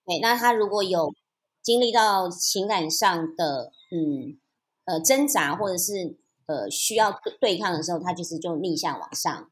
[0.04, 1.14] 对，那他如果有
[1.62, 4.38] 经历到情感上的嗯
[4.84, 6.16] 呃挣扎，或者是
[6.46, 9.50] 呃需要对对抗的时候，他就是就逆向往上。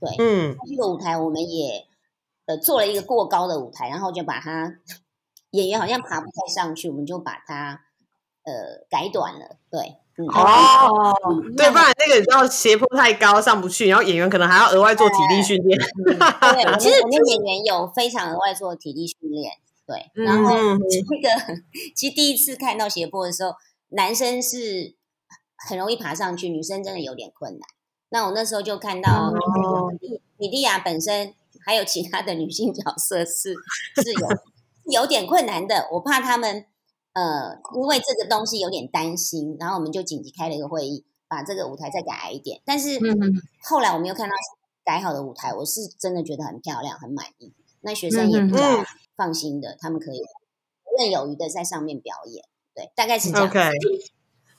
[0.00, 1.88] 对，嗯，这个舞台我们也
[2.46, 4.78] 呃做了一个过高的舞台，然后就把它
[5.50, 7.82] 演员好像爬不太上去，我们就把它
[8.44, 9.58] 呃改短了。
[9.68, 15.78] 对，嗯，哦，嗯对，不然那个你知道斜坡太高上不去，然后演员可能还要额外做体力训练。
[16.04, 16.14] 对，
[16.78, 19.52] 其实我们演员有非常额外做体力训练，
[19.86, 21.62] 对，然后嗯那个
[21.94, 23.52] 其实第一次看到斜坡的时候，
[23.90, 24.96] 男生是
[25.68, 27.60] 很容易爬上去，女生真的有点困难。
[28.10, 33.54] 那我那时候就看到哦米米蒂亚本身还有其他的女性角色是
[34.02, 36.64] 是有有点困难的，我怕他们
[37.18, 42.60] 呃因为这个东西有点担心，然后我们就紧急开了一个会议，把这个舞台再改矮一点。
[42.64, 44.34] 但是嗯后来我们又看到
[44.84, 47.52] 改好的舞台，我是真的觉得很漂亮，很满意。
[47.80, 48.84] 那学生也比嗯较
[49.16, 50.24] 放心的，他们可以游
[50.98, 52.44] 刃有余的在上面表演。
[52.74, 53.50] 对，大概是这样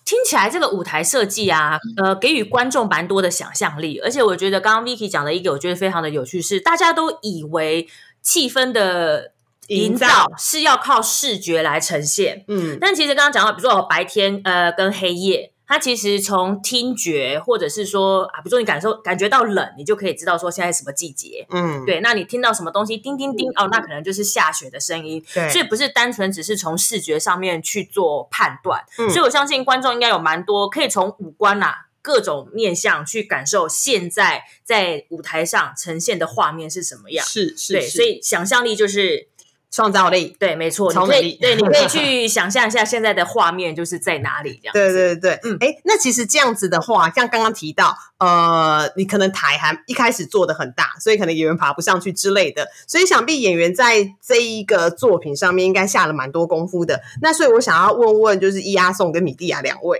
[0.05, 7.87] 听起来这个舞台设计啊，呃，给予观众蛮多的想象力，而且我觉得刚刚 Vicky 讲的一个，我觉得非常的有趣是，大家都以为
[8.21, 9.33] 气氛的
[9.69, 21.45] 营营造造是要靠视觉来呈现，嗯，但其实刚刚讲到，比如说有白天呃跟黑夜，它其实从听觉或者是说啊，比如说你感受感觉到冷，你就可以知道说现在什么季节。
[21.51, 25.47] 嗯，对，那你听到什么东西叮叮叮哦，那可能就是下雪的声音，对。
[25.49, 28.83] 所以不是单纯只是从视觉上面去做判断。
[28.97, 29.07] 嗯。
[29.09, 37.23] 所以我相信观众应该有蛮多可以从五官啊各种面向去感受现在在舞台上呈现的画面是什么样。
[37.23, 37.97] 是是，对，是。
[37.97, 39.27] 所以想象力就是
[39.71, 40.35] 创造力。
[40.39, 44.73] 对，没错，你超能力对，你可以去 想象一下现在的画面就是在哪里这样。
[44.73, 57.01] 对对对，嗯哎、那其实这样子的话，像刚刚提到，呃，你可能台还一开始做的很大，所以可能演员爬不上去之类的，所以想必演员在这一个作品上面应该下了蛮多功夫的。
[57.21, 59.99] 那所以我想要问问，就是伊阿宋跟米蒂亚两位，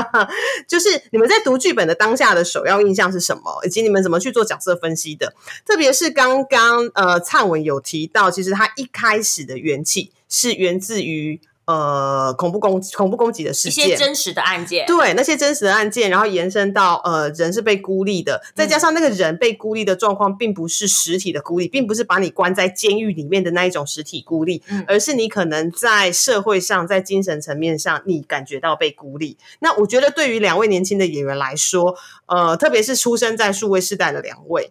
[0.66, 5.32] 就是你们在读剧本的当下的首要印象是什么，以及你们怎么去做角色分析的？
[5.64, 24.84] 特别是刚刚呃灿文有提到，其实他一开始的元气是源自于呃恐怖攻恐怖攻击的事一件，些真实的案件，对那些真实的案件，然后延伸到呃人是被孤立的，再加上那个人被孤立的状况，并不是实体的孤立，并不是把你关在监狱里面的那一种实体孤立，嗯。
[24.88, 29.36] 而是你可能在社会上，在精神层面上，你感觉到被孤立。
[29.58, 34.70] 那我觉得对于两位年轻的演员来说，呃，特别是出生在数位时代的两位。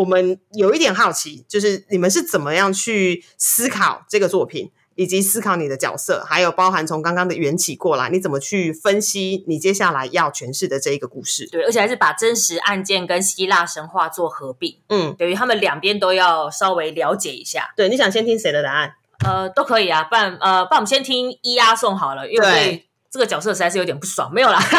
[0.00, 11.46] 我们有一点好奇，就是你们是怎么样去思考这个作品，以及思考你的角色，还有包含从刚刚的缘起过来，你怎么去分析你接下来要诠释的这一个故事？
[11.50, 17.74] 对，而且还是把真实案件跟希腊神话做合并，嗯，等于他们两边都要稍微了解一下。
[17.76, 18.94] 对，你想先听谁的答案？
[19.22, 24.60] 呃，都可以啊，不然呃，不然我们先听伊阿颂好了，因为这个角色实在是有点不爽，没有啦。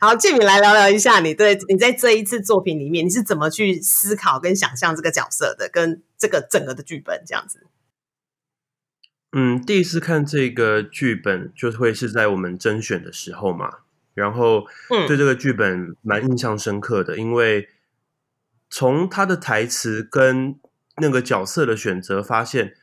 [0.00, 7.66] 好，建敏来聊聊一下，你对你在这一次作品里面，你是怎么去思考跟想象这个角色的，跟这个整个的剧本这样子？
[9.32, 13.78] 嗯，第一次看这个剧本就会是在我们甄选的时候嘛，
[14.14, 17.68] 然后嗯对这个剧本蛮印象深刻的，因为
[18.70, 20.58] 从他的台词跟
[20.98, 22.76] 那个角色的选择，发现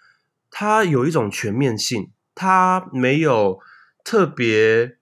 [0.51, 3.59] 他有一种全面性，他没有
[4.03, 4.97] 特别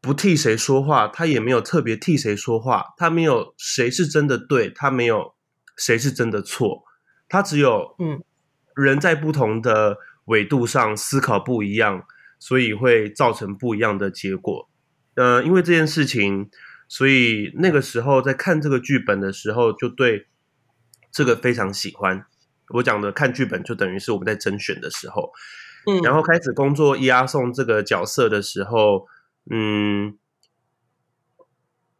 [0.00, 5.34] 不替谁说话，他也没有特别替谁说话，他没有谁是真的对，他没有
[5.76, 6.84] 谁是真的错，
[7.28, 8.22] 他只有嗯
[8.74, 12.04] 人在不同的纬度上思考不一样，
[12.38, 14.68] 所以会造成不一样的结果。
[15.14, 16.50] 呃，因为这件事情，
[16.88, 20.26] 所以那个时候在看这个剧本的时候，就对
[21.10, 22.24] 这个非常喜欢。
[22.74, 25.30] 我讲的看剧本，就等于是我们在甄选的时候，
[25.86, 26.00] 嗯。
[26.02, 29.06] 然后开始工作伊阿宋这个角色的时候，
[29.50, 30.16] 嗯，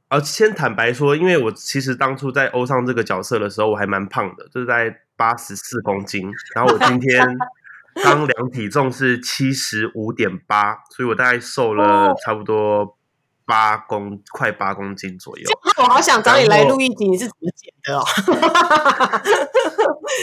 [0.08, 7.26] 而先坦白说，因为我其实当初在欧尚这个角色的时候，我还蛮胖的，就是在八十四公斤，然后我今天
[8.02, 12.96] 刚量体重是七十五点八，所以我大概瘦了差不多
[13.44, 15.44] 八公快八公斤左右。
[15.78, 18.04] 我好想找你来录一集，你是怎么减的哦？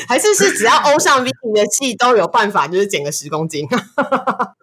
[0.08, 3.68] 还是是只要欧上 V 你的戏都有办法，就是减个十公斤？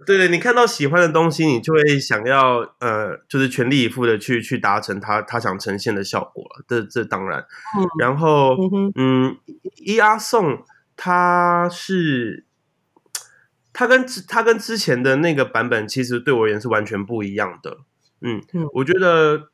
[0.06, 6.64] 对 对，你看到喜欢的东西，你就会想要呃，就是全力以赴的去去达成他他想呈现的效果了。
[6.68, 7.40] 这这当然，
[7.76, 9.36] 嗯然后嗯哼嗯，
[9.76, 10.64] 伊阿宋
[10.96, 12.46] 他是
[13.72, 17.78] 他跟之他跟之前的那个版本，其实对我而言是完全不一样的。
[18.20, 19.50] 嗯嗯我觉得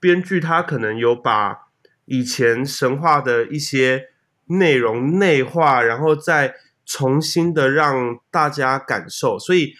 [0.00, 1.68] 编剧他可能有把
[2.04, 4.08] 以前神话的一些
[4.46, 9.74] 内容内化，然后再重新的让大家感受，所以。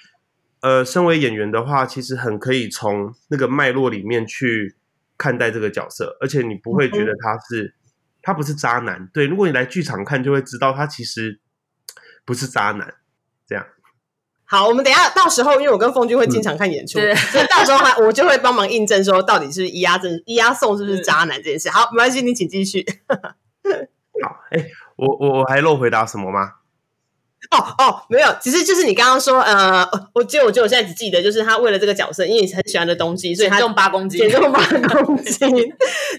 [0.61, 4.75] 呃，身为演员的话，其实很可以从那个脉络里面去
[5.19, 7.75] 看待这个角色，而且你不会觉得他是、
[8.23, 9.07] 他不是渣男。
[9.13, 11.39] 对，如果你来剧场看，就会知道他其实
[12.25, 12.95] 不是渣男。
[13.47, 13.67] 这样，
[14.47, 21.71] 好，我们等一下到时候，因为我跟凤君会经常看演出，对所以到时候还 我就会帮忙印证说，到底是伊阿正伊阿宋是不是渣男这件事。
[21.71, 22.85] 好，没关系，你请继续。
[24.23, 26.53] 好，哎，我我我还漏回答什么吗？
[27.51, 34.65] 哦哦，没有，其实就是你刚刚说，呃，我记得我记得我现在只记得，就是他为了这个角色，因为你很喜欢的东西，所以他减重八公斤减重八
[35.05, 35.51] 公斤。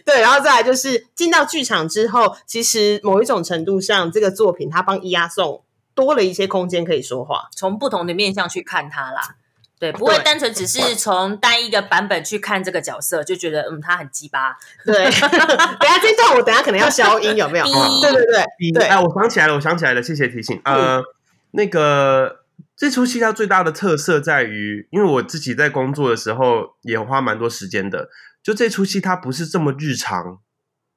[0.05, 5.63] 对，然后再来就是进到剧场之后，其实某一种程度上，这个作品他帮伊阿宋
[5.95, 7.49] 多了一些空间可以说话。
[7.55, 9.37] 从不同的面向去看他啦。
[9.77, 14.55] 对，不会对单纯只是从单一个版本去看这个角色，就觉得嗯他很鸡巴。
[14.85, 17.65] 对， 等下这段我等下可能要消音，有没有？
[17.65, 20.61] 哔对对对对，第哎，我想起来了，我想起来了，谢谢提醒。
[20.63, 21.03] 呃，
[21.51, 22.45] 那个
[22.77, 28.07] 这出戏它最大的特色在于，因为我自己在工作的时候也花蛮多时间的，
[28.41, 30.39] 就这出戏它不是这么日常，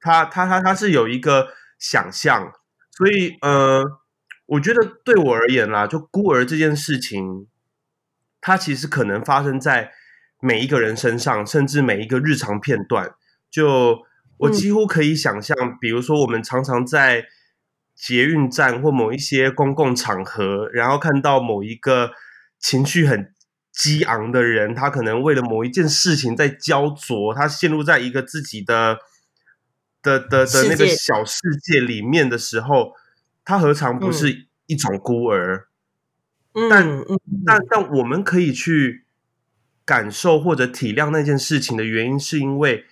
[0.01, 1.49] 它它它它是有一个
[1.81, 2.53] 想象，
[2.97, 3.83] 所以呃，
[4.49, 7.47] 我觉得对我而言啦，就孤儿这件事情，
[8.41, 9.93] 它其实可能发生在
[10.41, 13.15] 每一个人身上，甚至每一个日常片段。
[13.51, 13.99] 就
[14.39, 17.27] 我嗯几乎可以想象，比如说我们常常在
[17.95, 22.13] 捷运站或某一些公共场合，然后看到某一个
[22.59, 23.35] 情绪很
[23.71, 28.99] 激昂的人，他可能为了某一件事情在焦灼，他陷入在一个自己的
[30.03, 32.93] 的的的那个小世界里面的时候，
[33.49, 35.69] 他何尝不是一种孤儿？
[36.53, 39.07] 嗯但嗯但但我们可以去
[39.87, 42.85] 感受或者体谅那件事情的原因，是因为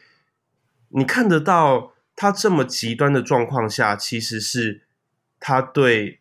[0.88, 4.86] 你看得到他这么极端的状况下，其实是
[5.38, 6.20] 他对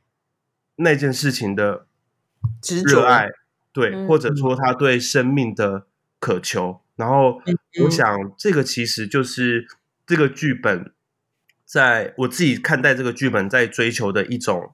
[0.76, 1.88] 那件事情的
[2.86, 3.30] 热爱，
[3.72, 5.88] 对，嗯或者说他对生命的
[6.20, 6.82] 渴求。
[6.98, 7.42] 然后，
[7.82, 8.06] 我嗯想
[8.38, 9.66] 这个其实就是
[10.06, 10.92] 这个剧本，
[11.66, 14.74] 在我自己看待这个剧本在追求的一种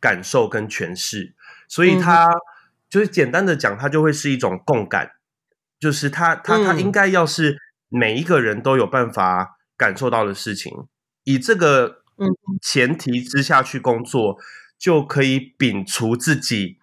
[0.00, 1.34] 感受跟诠释。
[1.68, 2.00] 所以嗯。
[2.00, 2.28] 它
[2.88, 5.12] 就是简单的讲，它就会是一种共感，
[5.78, 6.80] 就是它它它嗯。
[6.80, 10.72] 应该要是每一个人都有办法感受到的事情。
[11.24, 12.26] 以这个嗯。
[12.60, 14.38] 前提之下去工作，
[14.78, 16.78] 就可以摒除自己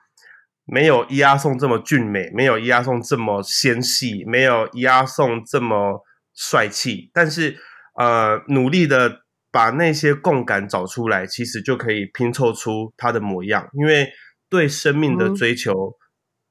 [0.66, 7.58] 没有伊阿宋这么俊美，没有伊阿宋这么纤细，没有伊阿宋这么帅气，但是
[7.96, 9.24] 呃，努力的
[9.58, 14.08] 把那些共感找出来，其实就可以拼凑出他的模样，因为
[14.48, 15.96] 对生命的嗯追求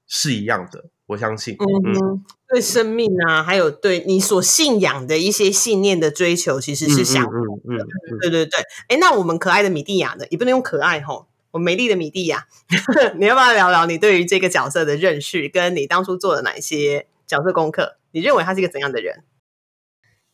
[0.08, 1.54] 是一样的，我相信。
[1.54, 7.38] 嗯嗯，对生命啊，还有对你所信仰的一些信念的追求，其实是相嗯
[7.68, 7.78] 嗯
[8.20, 10.26] 对对对，哎，那我们可爱的米蒂亚呢？
[10.30, 12.48] 也不能用可爱吼，我美丽的米蒂亚，
[13.20, 17.98] 你要不要聊聊你对于这个角色的认识，跟你当初做了哪些角色功课？
[18.10, 19.22] 你认为他是一个怎样的人？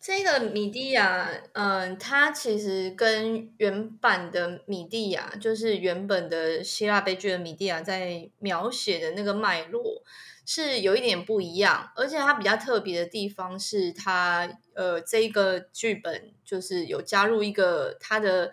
[0.05, 10.03] 这个米蒂亚，嗯，它其实跟原版的米蒂亚，就是原本的希腊悲剧的米蒂亚，在描写的那个脉络
[10.45, 18.53] 是有一点不一样，而且它比较特别的地方是它，呃，这个剧本就是有加入一个它的，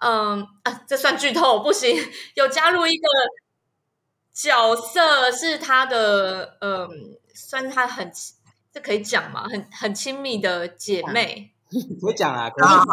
[0.00, 1.96] 嗯啊，这算剧透不行，
[2.34, 3.06] 有加入一个
[4.32, 8.10] 角色是他的，嗯，算是他很。
[8.78, 9.44] 这可以讲吗？
[9.50, 11.52] 很很亲密的姐妹，
[12.00, 12.84] 可以讲啊，可以好好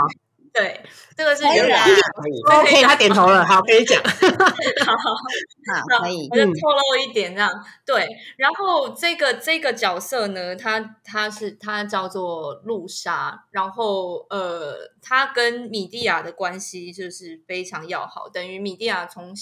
[0.52, 0.84] 对，
[1.15, 1.91] 这个是原来可
[2.28, 2.41] 以。
[2.50, 4.02] 好，OK，他点头了，好，可以讲。
[4.02, 6.36] 好，好，可以我。
[6.36, 7.52] 就透露一点这样。
[7.86, 19.36] 对，然后这个这个角色呢，他他是他叫做露莎，然后呃，他跟米蒂亚的关系就是非常要好，等于米蒂亚从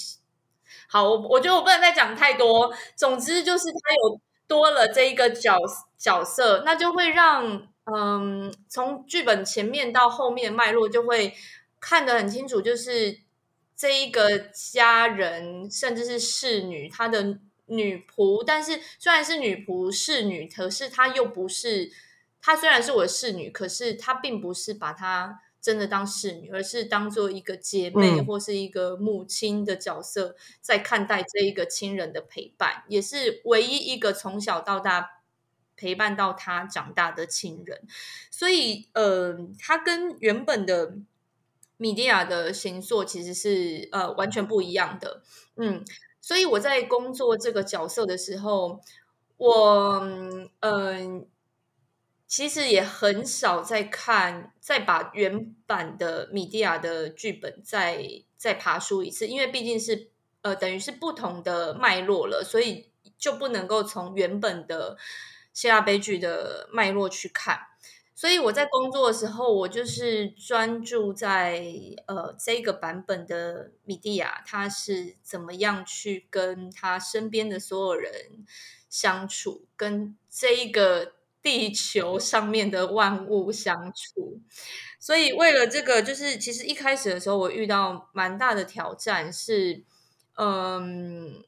[0.88, 2.70] 好，我我觉得我不能再讲太多。
[2.96, 5.56] 总之就是他有多了这一个角
[6.04, 11.34] 角色，那就会让嗯，从剧本前面到后面脉络就会
[11.80, 13.20] 看得很清楚，就是
[13.74, 21.90] 这一个家人甚至是侍女，她的女仆，但是虽然是女仆侍女，可是她又不是，
[22.42, 28.26] 她虽然是我的侍女，可是她并不是把她真的当侍女，而是当做一个姐妹嗯。
[28.26, 35.13] 或是一个母亲的角色，在看待这一个亲人的陪伴，也是唯一一个从小到大
[35.76, 37.82] 陪伴到他长大的亲人。
[38.30, 40.94] 所以，呃，他跟原本的
[41.76, 45.22] 米蒂亚的星座其实是呃完全不一样的。
[45.56, 45.84] 嗯，
[46.20, 48.80] 所以我在工作这个角色的时候，
[49.36, 50.00] 我
[50.60, 51.26] 嗯、
[52.26, 60.10] 其实也很少在看，再把原版的米蒂亚的剧本再再爬书一次，因为毕竟是
[60.42, 64.96] 呃等于是不同的脉络了，所以就不能够从原本的
[65.54, 67.58] 希腊悲剧的脉络去看。
[68.16, 71.64] 所以我在工作的时候，我就是专注在
[72.06, 78.46] 呃这个版本的米蒂亚，他是怎么样去跟他身边的所有人
[78.88, 84.40] 相处，跟这一个地球上面的万物相处。
[85.00, 89.82] 所以为了这个，就是其实一开始的时候，我遇到蛮大的挑战是，
[90.36, 91.42] 嗯，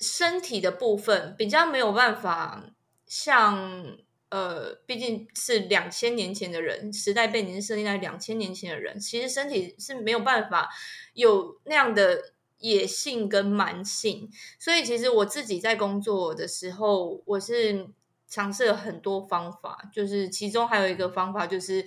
[0.00, 2.64] 身体的部分比较没有办法
[3.08, 3.98] 像。
[4.30, 10.68] 呃，毕竟是两千年前的人，时代背景是设定在两千年前的人，其实身体是没有办法
[11.14, 17.88] 有那样的野性跟蛮性，所以其实我自己在工作的时候，我是
[18.28, 21.86] 尝试了很多方法，就是其中还有一个方法就是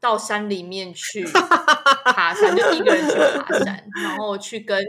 [0.00, 1.24] 到山里面去
[2.04, 4.84] 爬山，就一个人去爬山，然后去跟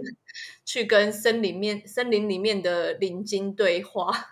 [0.66, 4.32] 去跟森林面森林里面的灵精对话。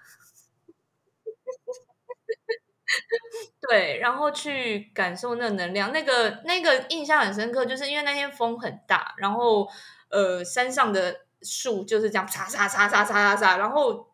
[3.69, 9.67] 对，然后去感受那能量，那个那个印象很深刻，就是因为那天风很大，然后
[10.09, 14.07] 呃山上的树就是这样嚓嚓嚓嚓嚓嚓嚓，然后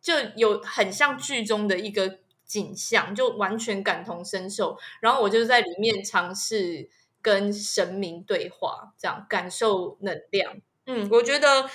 [0.00, 4.78] 就有很像剧中的一个景象，就完全感同身受。
[5.00, 6.88] 然后我就在里面尝试
[7.22, 10.56] 跟神明对话，这样感受能量。
[10.86, 11.68] 嗯，我觉得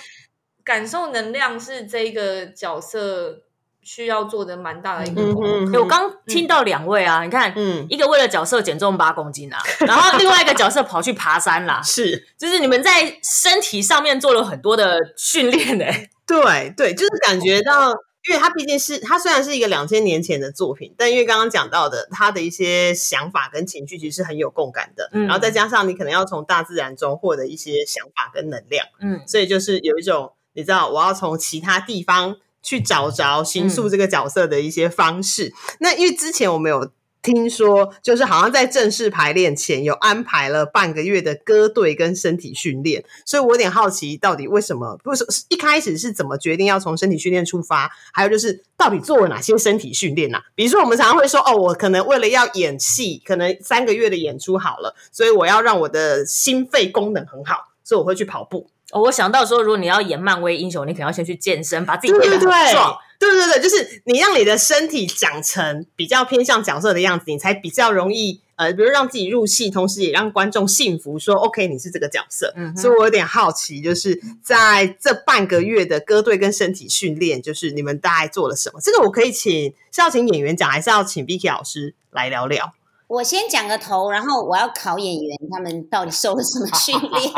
[0.64, 3.42] 感受能量是这个角色
[3.82, 5.82] 需要做的蛮大的一个嗯功课。
[5.82, 7.86] 我刚听到两位啊，你看，嗯。
[7.90, 12.28] 一个为了角色减重八公斤啊， 然后另外一个角色跑去爬山啦， 是。
[12.38, 15.84] 就是你们在身体上面做了很多的训练呢、
[16.26, 17.90] 对对，就是感觉到，
[18.28, 25.24] 因为它毕竟是它虽然是一个两千年前的作品，但因为刚刚讲到的，他的一些想法跟情绪其实是很有共感的，嗯。
[25.26, 35.52] 然后再加上你可能要从大自然中获得一些想法跟能量，嗯，所以就是有一种你知道，我要从其他地方去找着形塑这个角色的一些方式。
[35.80, 36.90] 那因为之前我们有。
[37.24, 47.88] 听说就是好像在正式排练前有安排了半个月的歌队跟身体训练，所以我有点好奇，到底为什么不是一开始是怎么决定要从身体训练出发？
[48.12, 58.68] 还有就是到底做了哪些身体训练呐、比如说我们常常会说，哦，我可能为了要演戏，可能三个月的演出好了，所以我要让我的心肺功能很好，所以我会去跑步。
[58.92, 72.52] 哦我想到说，如果你要演漫威英雄，你可能要先去健身，把自己对变得很壮。，对对对，就是你让你的身体长成比较偏向角色的样子，你才比较容易呃，比如让自己入戏，同时也让观众信服说 OK 你是这个角色。
[72.56, 78.80] 嗯所以我有点好奇，就是在这半个月的歌队跟身体训练，就是你们大概做了什么？
[78.82, 82.74] 这个我可以请是要请演员讲，还是要请 Vicky 老师来聊聊？
[83.12, 87.30] 我先讲个头，然后我要考演员他们到底受了什么训练，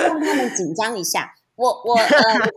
[0.00, 1.34] 让他们紧张一下。
[1.54, 2.50] 我我呃，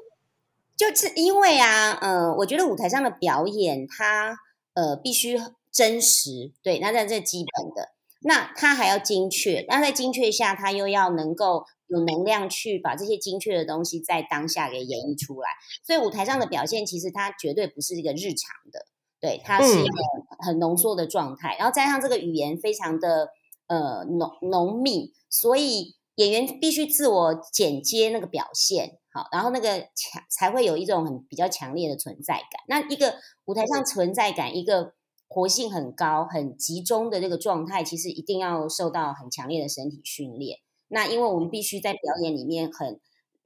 [0.77, 4.37] 就是因为啊，呃，我觉得舞台上的表演它
[4.75, 5.37] 呃必须
[5.73, 7.89] 真实，对，那在这基本的，
[8.21, 15.49] 那它还要精确，那在精确下，它又要能够有能量去把这些精确的东西在当下给演绎出来。
[15.83, 18.85] 所以舞台上的表现其实它绝对不是一个日常的。
[19.25, 19.97] 对，它是一个
[20.45, 23.29] 很浓缩的状态，然后加上这个语言非常的
[23.65, 32.61] 呃浓浓密，所以演员必须自我剪接那个表现，好，然后那个强才会有一种很比较强烈的存在感。
[32.67, 33.15] 那一个
[33.45, 34.93] 舞台上存在感，一个
[35.27, 40.59] 活性很高、很集中的这个状态，其实一定要受到很强烈的身体训练。
[40.89, 42.99] 那因为我们必须在表演里面很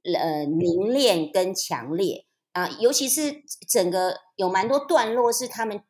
[0.04, 2.26] 呃凝练跟强烈。
[2.52, 5.82] 啊，尤其是整个有蛮多段落是他们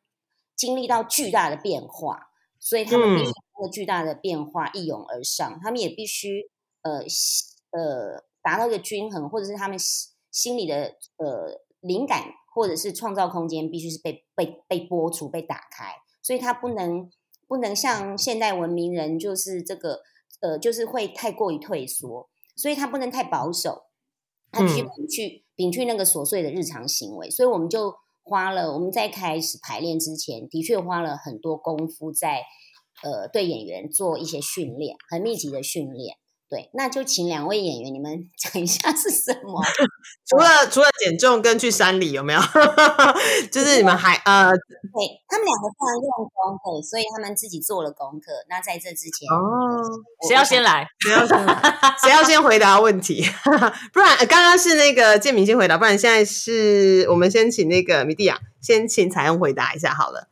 [0.55, 6.51] 经历到巨大的变化，所以他们必须通过巨大的变化一涌而上，他们也必须
[6.83, 6.99] 呃
[7.71, 9.75] 呃达到一个均衡，或者是他们
[10.29, 17.09] 心里的呃灵感或者是创造空间必须是被被被播出、被打开，所以他不能
[17.47, 20.03] 不能像现代文明人就是这个
[20.41, 23.85] 呃就是会太过于退缩，所以他不能太保守，
[24.51, 25.43] 他必须去。
[25.61, 27.93] 摒去那个琐碎的日常行为，所以我们就
[28.23, 32.41] 花了我们在开始排练之前，的确花了很多功夫在
[33.03, 36.17] 呃对演员做一些训练，很密集的训练。
[36.51, 39.63] 对，那就请两位演员你们 讲一下是什么？
[40.27, 42.41] 除了除了减重跟去山里有没有？
[43.49, 44.99] 就是你们还呃，对
[45.29, 48.33] 他们两个非常用功，对，所以他们自己做了功课。
[48.49, 49.79] 那在这之前，哦，
[50.27, 50.85] 谁要先来？
[50.99, 53.23] 谁要先来谁要先回答问题？
[53.93, 60.27] 不然、呃、刚刚是那个建明先回答，不然现在是我们先请那个米蒂亚先请彩虹回答一下好了。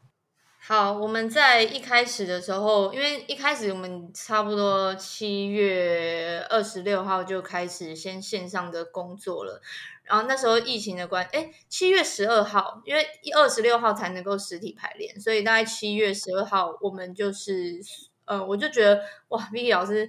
[0.69, 9.59] 好，我们在一开始的时候，因为一开始我们差不多七月二十六号就开始先线上的工作了，
[10.03, 17.79] 然后那时候疫情的关，哎，七月十二号，因为一二十六号才能够实体排练，所以大概七月十二号我们就是，
[18.25, 20.07] 呃，我就觉得哇，Vicky 老师。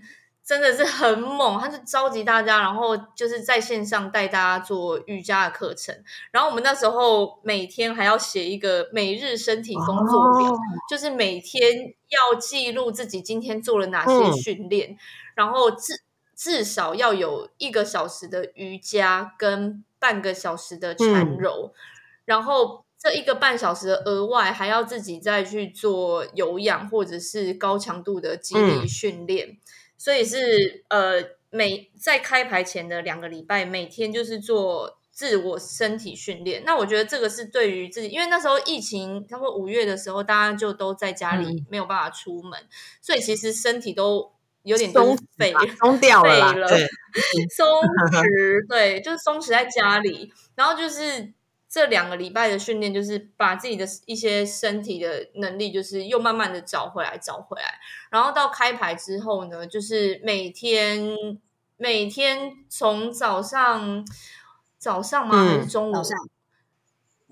[0.51, 5.95] 真的是很猛，他就召集大家，然后就是在线上带大家做瑜伽的课程。
[6.33, 10.59] 然后我们那时候每天还要写一个每日身体工作表，哦
[10.91, 14.99] 就是每天要记录自己今天做了哪些嗯训练，
[15.37, 16.03] 然后至
[16.35, 21.73] 至少要有一个小时的瑜伽跟半个小时的缠柔，
[22.25, 29.59] 然后这一个半小时的额外还要自己再去做有氧或者是高强度的肌力训练。
[30.01, 36.63] 所以是呃，每在开牌前的两个礼拜，每天就是做自我身体训练。
[36.65, 42.59] 那我觉得这个是对于自己，因为那时候疫情，差不多五月的时候，大家就都在家里没有办法出门，
[43.03, 44.33] 所以其实身体都
[44.63, 46.89] 有点松废 松掉了对，
[47.55, 51.35] 松弛，对，就是松弛在家里，然后就是。
[51.71, 57.79] 这两个礼拜的训练，就是把自己的一些身体的能力，就是又慢慢的找回来，找回来。
[58.11, 61.15] 然后到开牌之后呢，就是每天
[61.77, 64.05] 每天从早上
[64.77, 65.45] 早上吗？
[65.45, 65.95] 还是中午？
[65.95, 66.19] 早上。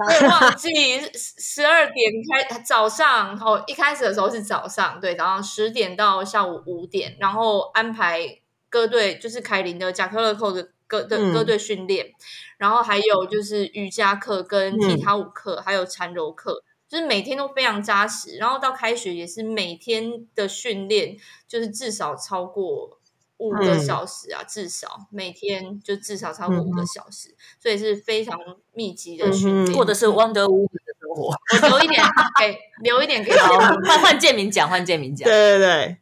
[0.06, 0.70] 对，忘记
[1.14, 12.12] 十二点开早上哦，一开始的时候是早上，对，早上十点到下午五点，然后安排各队就是凯琳的贾克勒寇的歌的嗯歌队训练，
[12.56, 16.64] 然后还有就是瑜伽课跟踢踏舞课，还有缠柔课。
[16.88, 22.98] 就是每天都非常扎实，然后到开学也是每天的训练，就是至少超过
[23.36, 28.38] 五个嗯小时啊，至少每天就至少超过五个小时，所以是非常
[28.72, 29.76] 密集的训嗯练。
[29.76, 31.34] 或者是 Wonder Woman 的生活。
[31.62, 32.02] 我留一点
[32.40, 33.32] 给留一点给。
[33.84, 35.28] 换换建明讲，换建明讲。
[35.28, 35.96] 对对对，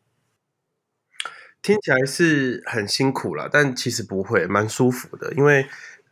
[1.67, 5.33] 听起来是很辛苦了，但其实不会，蛮舒服的。
[5.33, 5.67] 因为，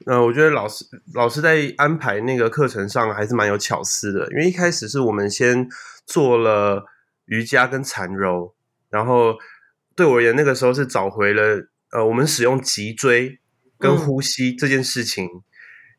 [0.04, 0.84] 呃，我觉得老师
[1.14, 4.26] 老师在安排那个课程上还是蛮有巧思的。
[4.32, 5.68] 因为一开始是我们先
[6.04, 6.84] 做了
[7.26, 8.52] 瑜伽跟缠柔，
[8.90, 9.36] 然后
[9.94, 13.38] 对我而言，那个时候是找回了呃，我们使用脊椎
[13.78, 15.28] 跟嗯呼吸这件事情，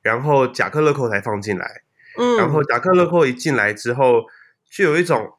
[0.02, 1.84] 然后甲克勒扣才放进来。
[2.18, 4.26] 嗯，然后甲克勒扣一进来之后，
[4.70, 5.30] 就有一种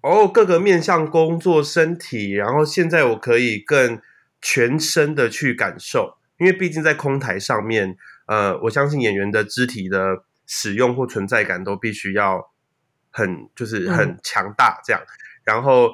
[0.00, 4.00] 哦，各个面向工作身体，然后现在我可以更
[4.40, 7.96] 全身的去感受，因为毕竟在空台上面，
[8.26, 12.50] 呃，我相信演员的肢体的使用或存在感都必须要
[13.10, 15.02] 很就是很强大这样，
[15.42, 15.90] 然后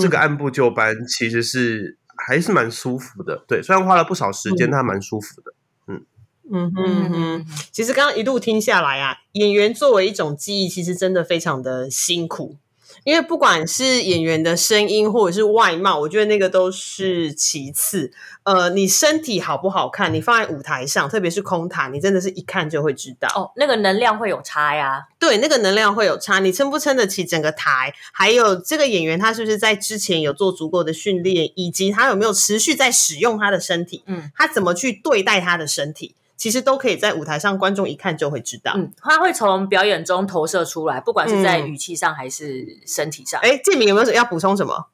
[0.00, 4.70] 这个按部就班其实是还是蛮舒服的，对，虽然花了不少时间，嗯。
[4.70, 5.52] 但蛮舒服的。
[5.88, 6.06] 嗯。
[6.50, 12.56] 哼嗯哼，其实刚刚一路听下来啊，演员作为一种技艺，其实真的非常的辛苦。
[13.04, 18.12] 因为不管是演员的声音或者是外貌，我觉得那个都是其次。
[18.42, 23.28] 呃，你身体好不好看，你放在舞台上，特别是空台，你真的是一看就会知道。
[23.34, 25.04] 哦，那个能量会有差呀。
[25.18, 27.92] 对，那个能量会有差，你撑不撑得起整个台？
[28.12, 34.02] 还有这个演员他是不是在之前有做足够的训练，以及他有没有持续在使用他的身体？
[34.06, 36.14] 嗯，他怎么去对待他的身体？
[36.40, 38.72] 其实都可以在舞台上，观众一看就会知道。
[38.74, 43.38] 嗯，他会从表演中投射出来，不管是在嗯语气上还是身体上。
[43.42, 44.86] 哎，建明有没有要补充什么？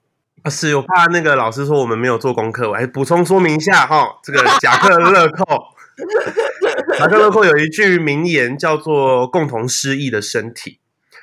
[0.42, 4.18] 啊，是我怕那个老师说我们没有做功课，我还补充说明一下哈。
[4.24, 5.44] 这个贾克勒寇，
[6.98, 10.80] 贾克勒寇有一句名言叫做“共同失忆的身体”，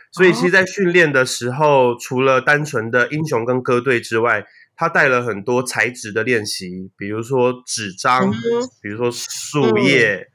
[0.10, 4.46] 所以其实，在训练的时候，除了单纯的英雄跟歌队之外，
[4.76, 8.34] 他带了很多材质的练习，比如说纸张，嗯
[8.82, 10.28] 比如说树叶、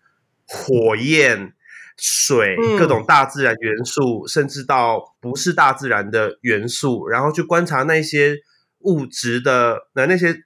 [0.47, 1.55] 火焰。
[2.01, 8.37] 水嗯各种大自然元素，甚至到不是大自然的元素，然后去观察那些
[8.83, 10.45] 物质的那那些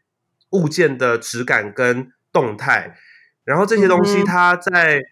[0.52, 2.96] 物件的质感跟动态，
[3.44, 5.02] 然后这些东西它在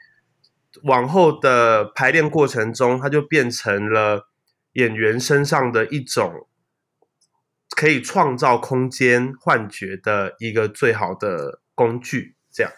[0.85, 4.31] 往后的排练过程中，它就变成了
[4.73, 6.49] 演员身上的一种
[7.77, 12.35] 可以创造空间幻觉的一个最好的工具。
[12.53, 12.73] 这样，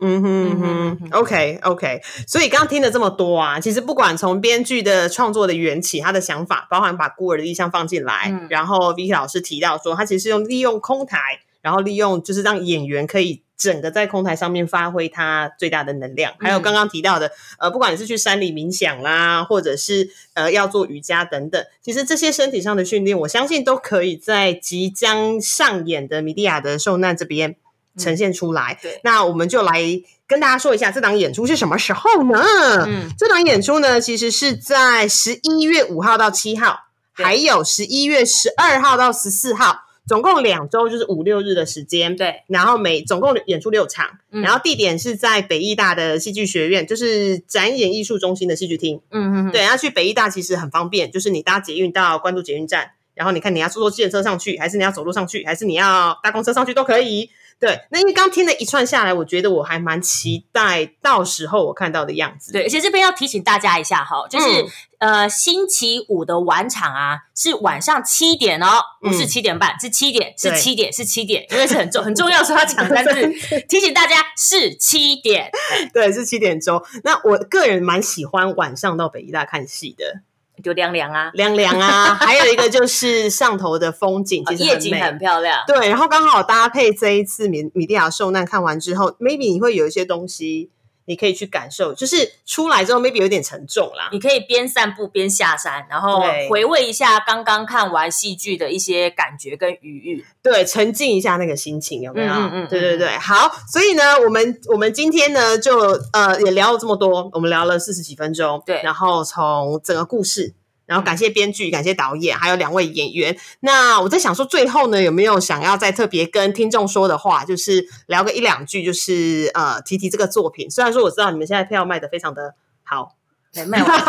[0.00, 2.02] 嗯哼嗯嗯哼哼，OK OK。
[2.26, 16.34] 所以刚刚听了这么多啊，其实不管从编剧的创作的缘起，他的想法，包含把孤儿的意象放进来，嗯然后 Vicky 老师提到说，他其实是用利用空台，然后利用就是让演员可以整个在空台上面发挥它最大的能量。
[16.40, 27.54] 还有刚刚提到的，呃，不管你是去山里冥想啦，或者是呃要做瑜伽等等，其实这些身体上的训练，我相信都可以在即将上演的米蒂亚的受难这边
[27.96, 28.76] 呈现出来。
[28.82, 29.80] 对那我们就来
[30.26, 32.84] 跟大家说一下这档演出是什么时候呢？
[32.86, 36.80] 嗯，这档演出呢，其实是在十一月五号到七号，
[37.12, 42.16] 还有十一月十二号到十四号，总共两周，就是五六日的时间。
[42.16, 49.00] 对，然后每总共演出六场，嗯然后地点是在北艺大的戏剧学院，就是展演艺术中心的戏剧厅。
[49.10, 57.30] 嗯嗯，对，然后去北艺大其实很方便，就是你搭捷运到关渡捷运站，然后你看你要坐坐电车上去，还是你要走路上去，还是你要搭公车上去都可以。
[57.62, 62.50] 对，那因为刚听了一串下来，我觉得我还蛮期待到时候我看到的样子。
[62.50, 68.66] 对，而且这边要提醒大家一下哈，就是、嗯呃，星期五的晚场啊是晚上七点哦，
[69.00, 75.48] 不是嗯七点半，是七点，是对七点，是七点，因为是很重很重要，说要讲三次，提醒大家是七点。
[75.94, 76.82] 对，是七点钟。
[77.04, 80.22] 那我个人蛮喜欢晚上到北医大看戏的，
[80.62, 82.14] 就凉凉啊，凉凉啊。
[82.20, 85.60] 还有一个就是上头的风景，其实夜景很漂亮。
[85.66, 90.70] 对，然后刚好搭配这一次米米蒂亚受难看完之后，maybe 你会有一些东西
[91.06, 94.08] 你可以去感受，就是出来之后 maybe 有点沉重啦。
[94.12, 100.24] 你可以边散步边下山，然后回味一下刚刚看完戏剧的一些感觉跟余韵。
[100.42, 102.32] 对，沉浸一下那个心情，有没有？
[102.32, 105.78] 嗯嗯嗯对对对，好，所以呢，我们我们今天呢，就
[106.12, 110.54] 呃也聊了这么多，我们聊了四十几分钟，对然后从整个故事。
[110.92, 113.34] 然后感谢编剧，感谢导演，还有两位演员。
[113.60, 117.46] 那我在想说，最后呢，有没有想要再特别跟听众说的话？
[117.46, 120.70] 就是聊个一两句，就是呃提提这个作品。
[120.70, 123.16] 虽然说我知道你们现在票卖的非常的好，
[123.54, 124.04] 对，卖完。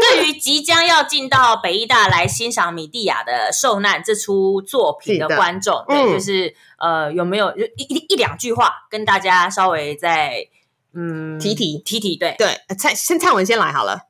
[0.00, 10.48] 对于即将要进到北医大来欣赏米蒂亚的受难这出作品的观众，对，嗯就是呃，有没有就一一一两句话跟大家稍微再
[10.92, 12.16] 嗯提提提提？
[12.16, 14.07] 对，对，蔡先蔡文先来好了。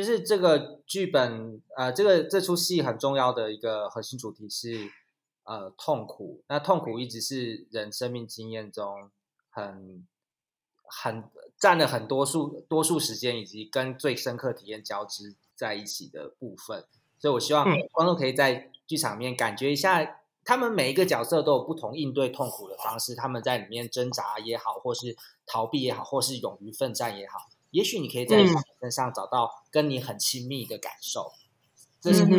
[0.00, 4.90] 就是这个剧本，呃，这个这出戏很重要的一个核心主题是
[5.44, 6.42] 呃痛苦。
[6.48, 9.10] 那痛苦一直是人生命经验中
[9.50, 10.06] 很
[10.84, 11.24] 很
[11.58, 16.86] 占了很多数多数时间，以及跟最深刻体验交织在一起的部分。
[17.18, 27.50] 所以我希望嗯观众可以在剧场里面感觉一下，他们每一个角色都有不同应对痛苦的方式，他们在里面挣扎也好，或是逃避也好，或是勇于奋战也好。
[27.70, 28.44] 也许你可以在
[28.80, 31.32] 身上找到跟你很亲密的感受。
[32.02, 32.36] 这是建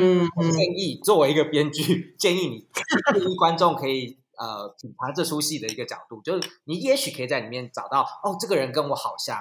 [0.75, 2.67] 议，作为一个编剧，建议你
[3.13, 9.37] 建议观众可以呃品尝这出戏的一个角度，就是你也许可以在里面找到哦，这个人跟我好像，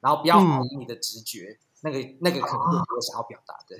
[0.00, 3.76] 然后不要怀疑你的直觉，那个那个可能就是我想要表达的。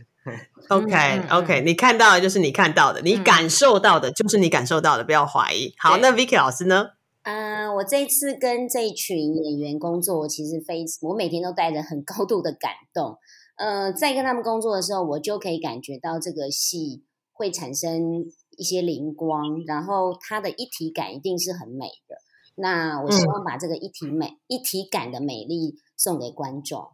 [0.69, 5.75] OK OK，你看到的就是你看到的，你嗯感受到的就是你感受到的，不要怀疑。
[5.79, 6.91] 好，那 Vicky 老师呢？
[7.29, 13.19] 呃，我这次跟这群演员工作，我其实非我每天都带着很高度的感动。
[13.57, 17.05] 呃，在跟他们工作的时候，我就可以感觉到这个戏
[17.35, 18.25] 会产生
[18.57, 22.17] 一些灵光，然后它的一体感一定是很美的。
[22.55, 26.89] 那我希望把这个一体美、一体感的美丽送给观众。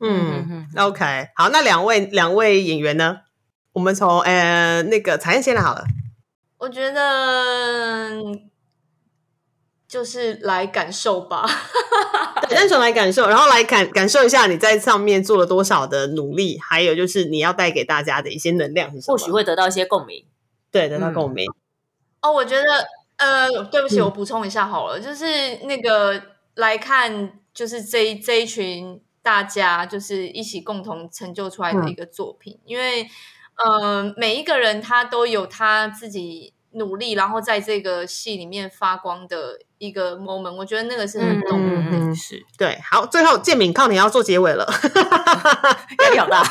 [0.00, 3.18] 嗯嗯，OK，好，那两位两位演员呢？
[3.74, 5.84] 我们从呃那个彩燕先来好了。
[6.58, 8.20] 我觉得
[9.90, 11.44] 就是来感受吧。
[12.48, 19.16] 对，单纯来感受，然后来感感受一下你在上面做了多少的努力，还有就是你要带给大家的一些能量是什么？
[19.16, 20.24] 或许会得到一些共鸣。
[20.70, 21.50] 对得到嗯共鸣。
[22.22, 22.86] 哦，我觉得
[23.16, 25.24] 呃，对不起，嗯我补充一下好了，就是
[25.64, 26.22] 那个
[26.54, 33.08] 来看，就是这这一群大家就是一起共同成就出来的一个作品，因为
[33.56, 41.96] 呃，每一个人他都有他自己努力，然后在这个戏里面发光的一个 moment，我觉得那个是很动人的。
[41.96, 44.66] 嗯是对，好，最后建敏靠你要做结尾了。
[46.02, 46.42] 压力好大。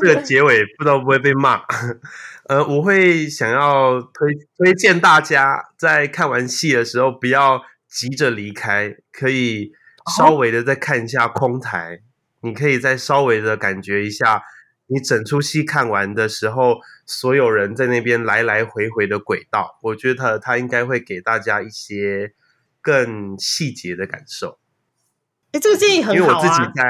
[0.00, 1.60] 这个结尾不知道会不会被骂。
[2.48, 9.70] 呃，我会想要推推荐大家在看完戏的时候不要急着离开，可以
[10.16, 12.00] 稍微的再看一下空台，
[12.42, 14.42] 你可以再稍微的感觉一下，
[14.94, 22.32] 你整出戏看完的时候，所有人在那边来来回回的轨道，我觉得他他应该会给大家一些
[22.80, 24.58] 更细节的感受。
[25.50, 26.54] 哎，这个建议很好因为我自己。
[26.76, 26.82] 在，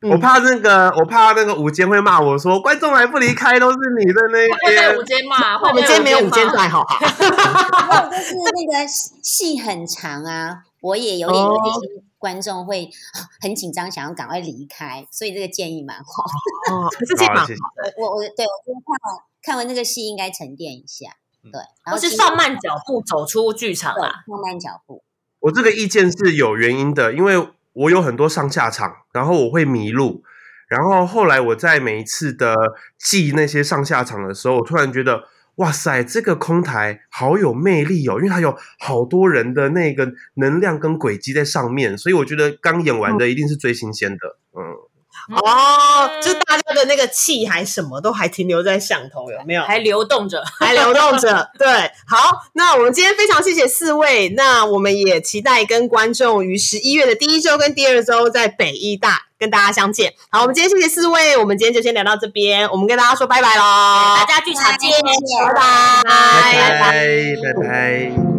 [0.00, 5.02] 嗯我怕那个，我怕那个午间会骂我说，观众还不离开，都是你的那边会被午。
[5.02, 6.98] 间骂，会我们今天没有午间骂在， 好好。
[6.98, 8.86] 还有就是那个
[9.22, 16.24] 戏很长啊，我也有点有一些观众会啊很紧张，想要赶快离开，所以这个建议蛮好。
[16.72, 17.60] 哦，可是建议蛮好好谢谢
[17.98, 21.10] 我我我对我就是看完看完那个戏应该沉淀一下，
[21.42, 24.24] 对，然后其实或是放慢脚步走出剧场对啦。
[24.26, 25.04] 放慢脚步。
[25.40, 30.24] 我这个意见是有原因的，因为我有很多上下场，然后我会迷路，
[30.66, 32.54] 然后后来我在每一次的
[32.98, 35.24] 记那些上下场的时候，我突然觉得，
[35.56, 44.93] 哇塞，这个空台好有魅力哦，因为它有好多人的那个能量跟轨迹在上面，所以我觉得刚演完的一定是最新鲜的，嗯。
[45.30, 49.62] 哦，就大家的那个气还什么都还停留在上头，有没有？
[49.62, 51.50] 还流动着，还流动着。
[51.58, 51.66] 对，
[52.06, 60.12] 好，那我们今天非常谢谢四位，那我们也期待跟观众于十一月的第一周跟第二周在北医大跟大家相见。
[60.30, 67.02] 好，我们今天谢谢四位，我们今天就先聊到这边，我们跟大家说拜拜喽，大家剧场见，谢谢拜拜，拜拜
[67.42, 68.33] 拜拜。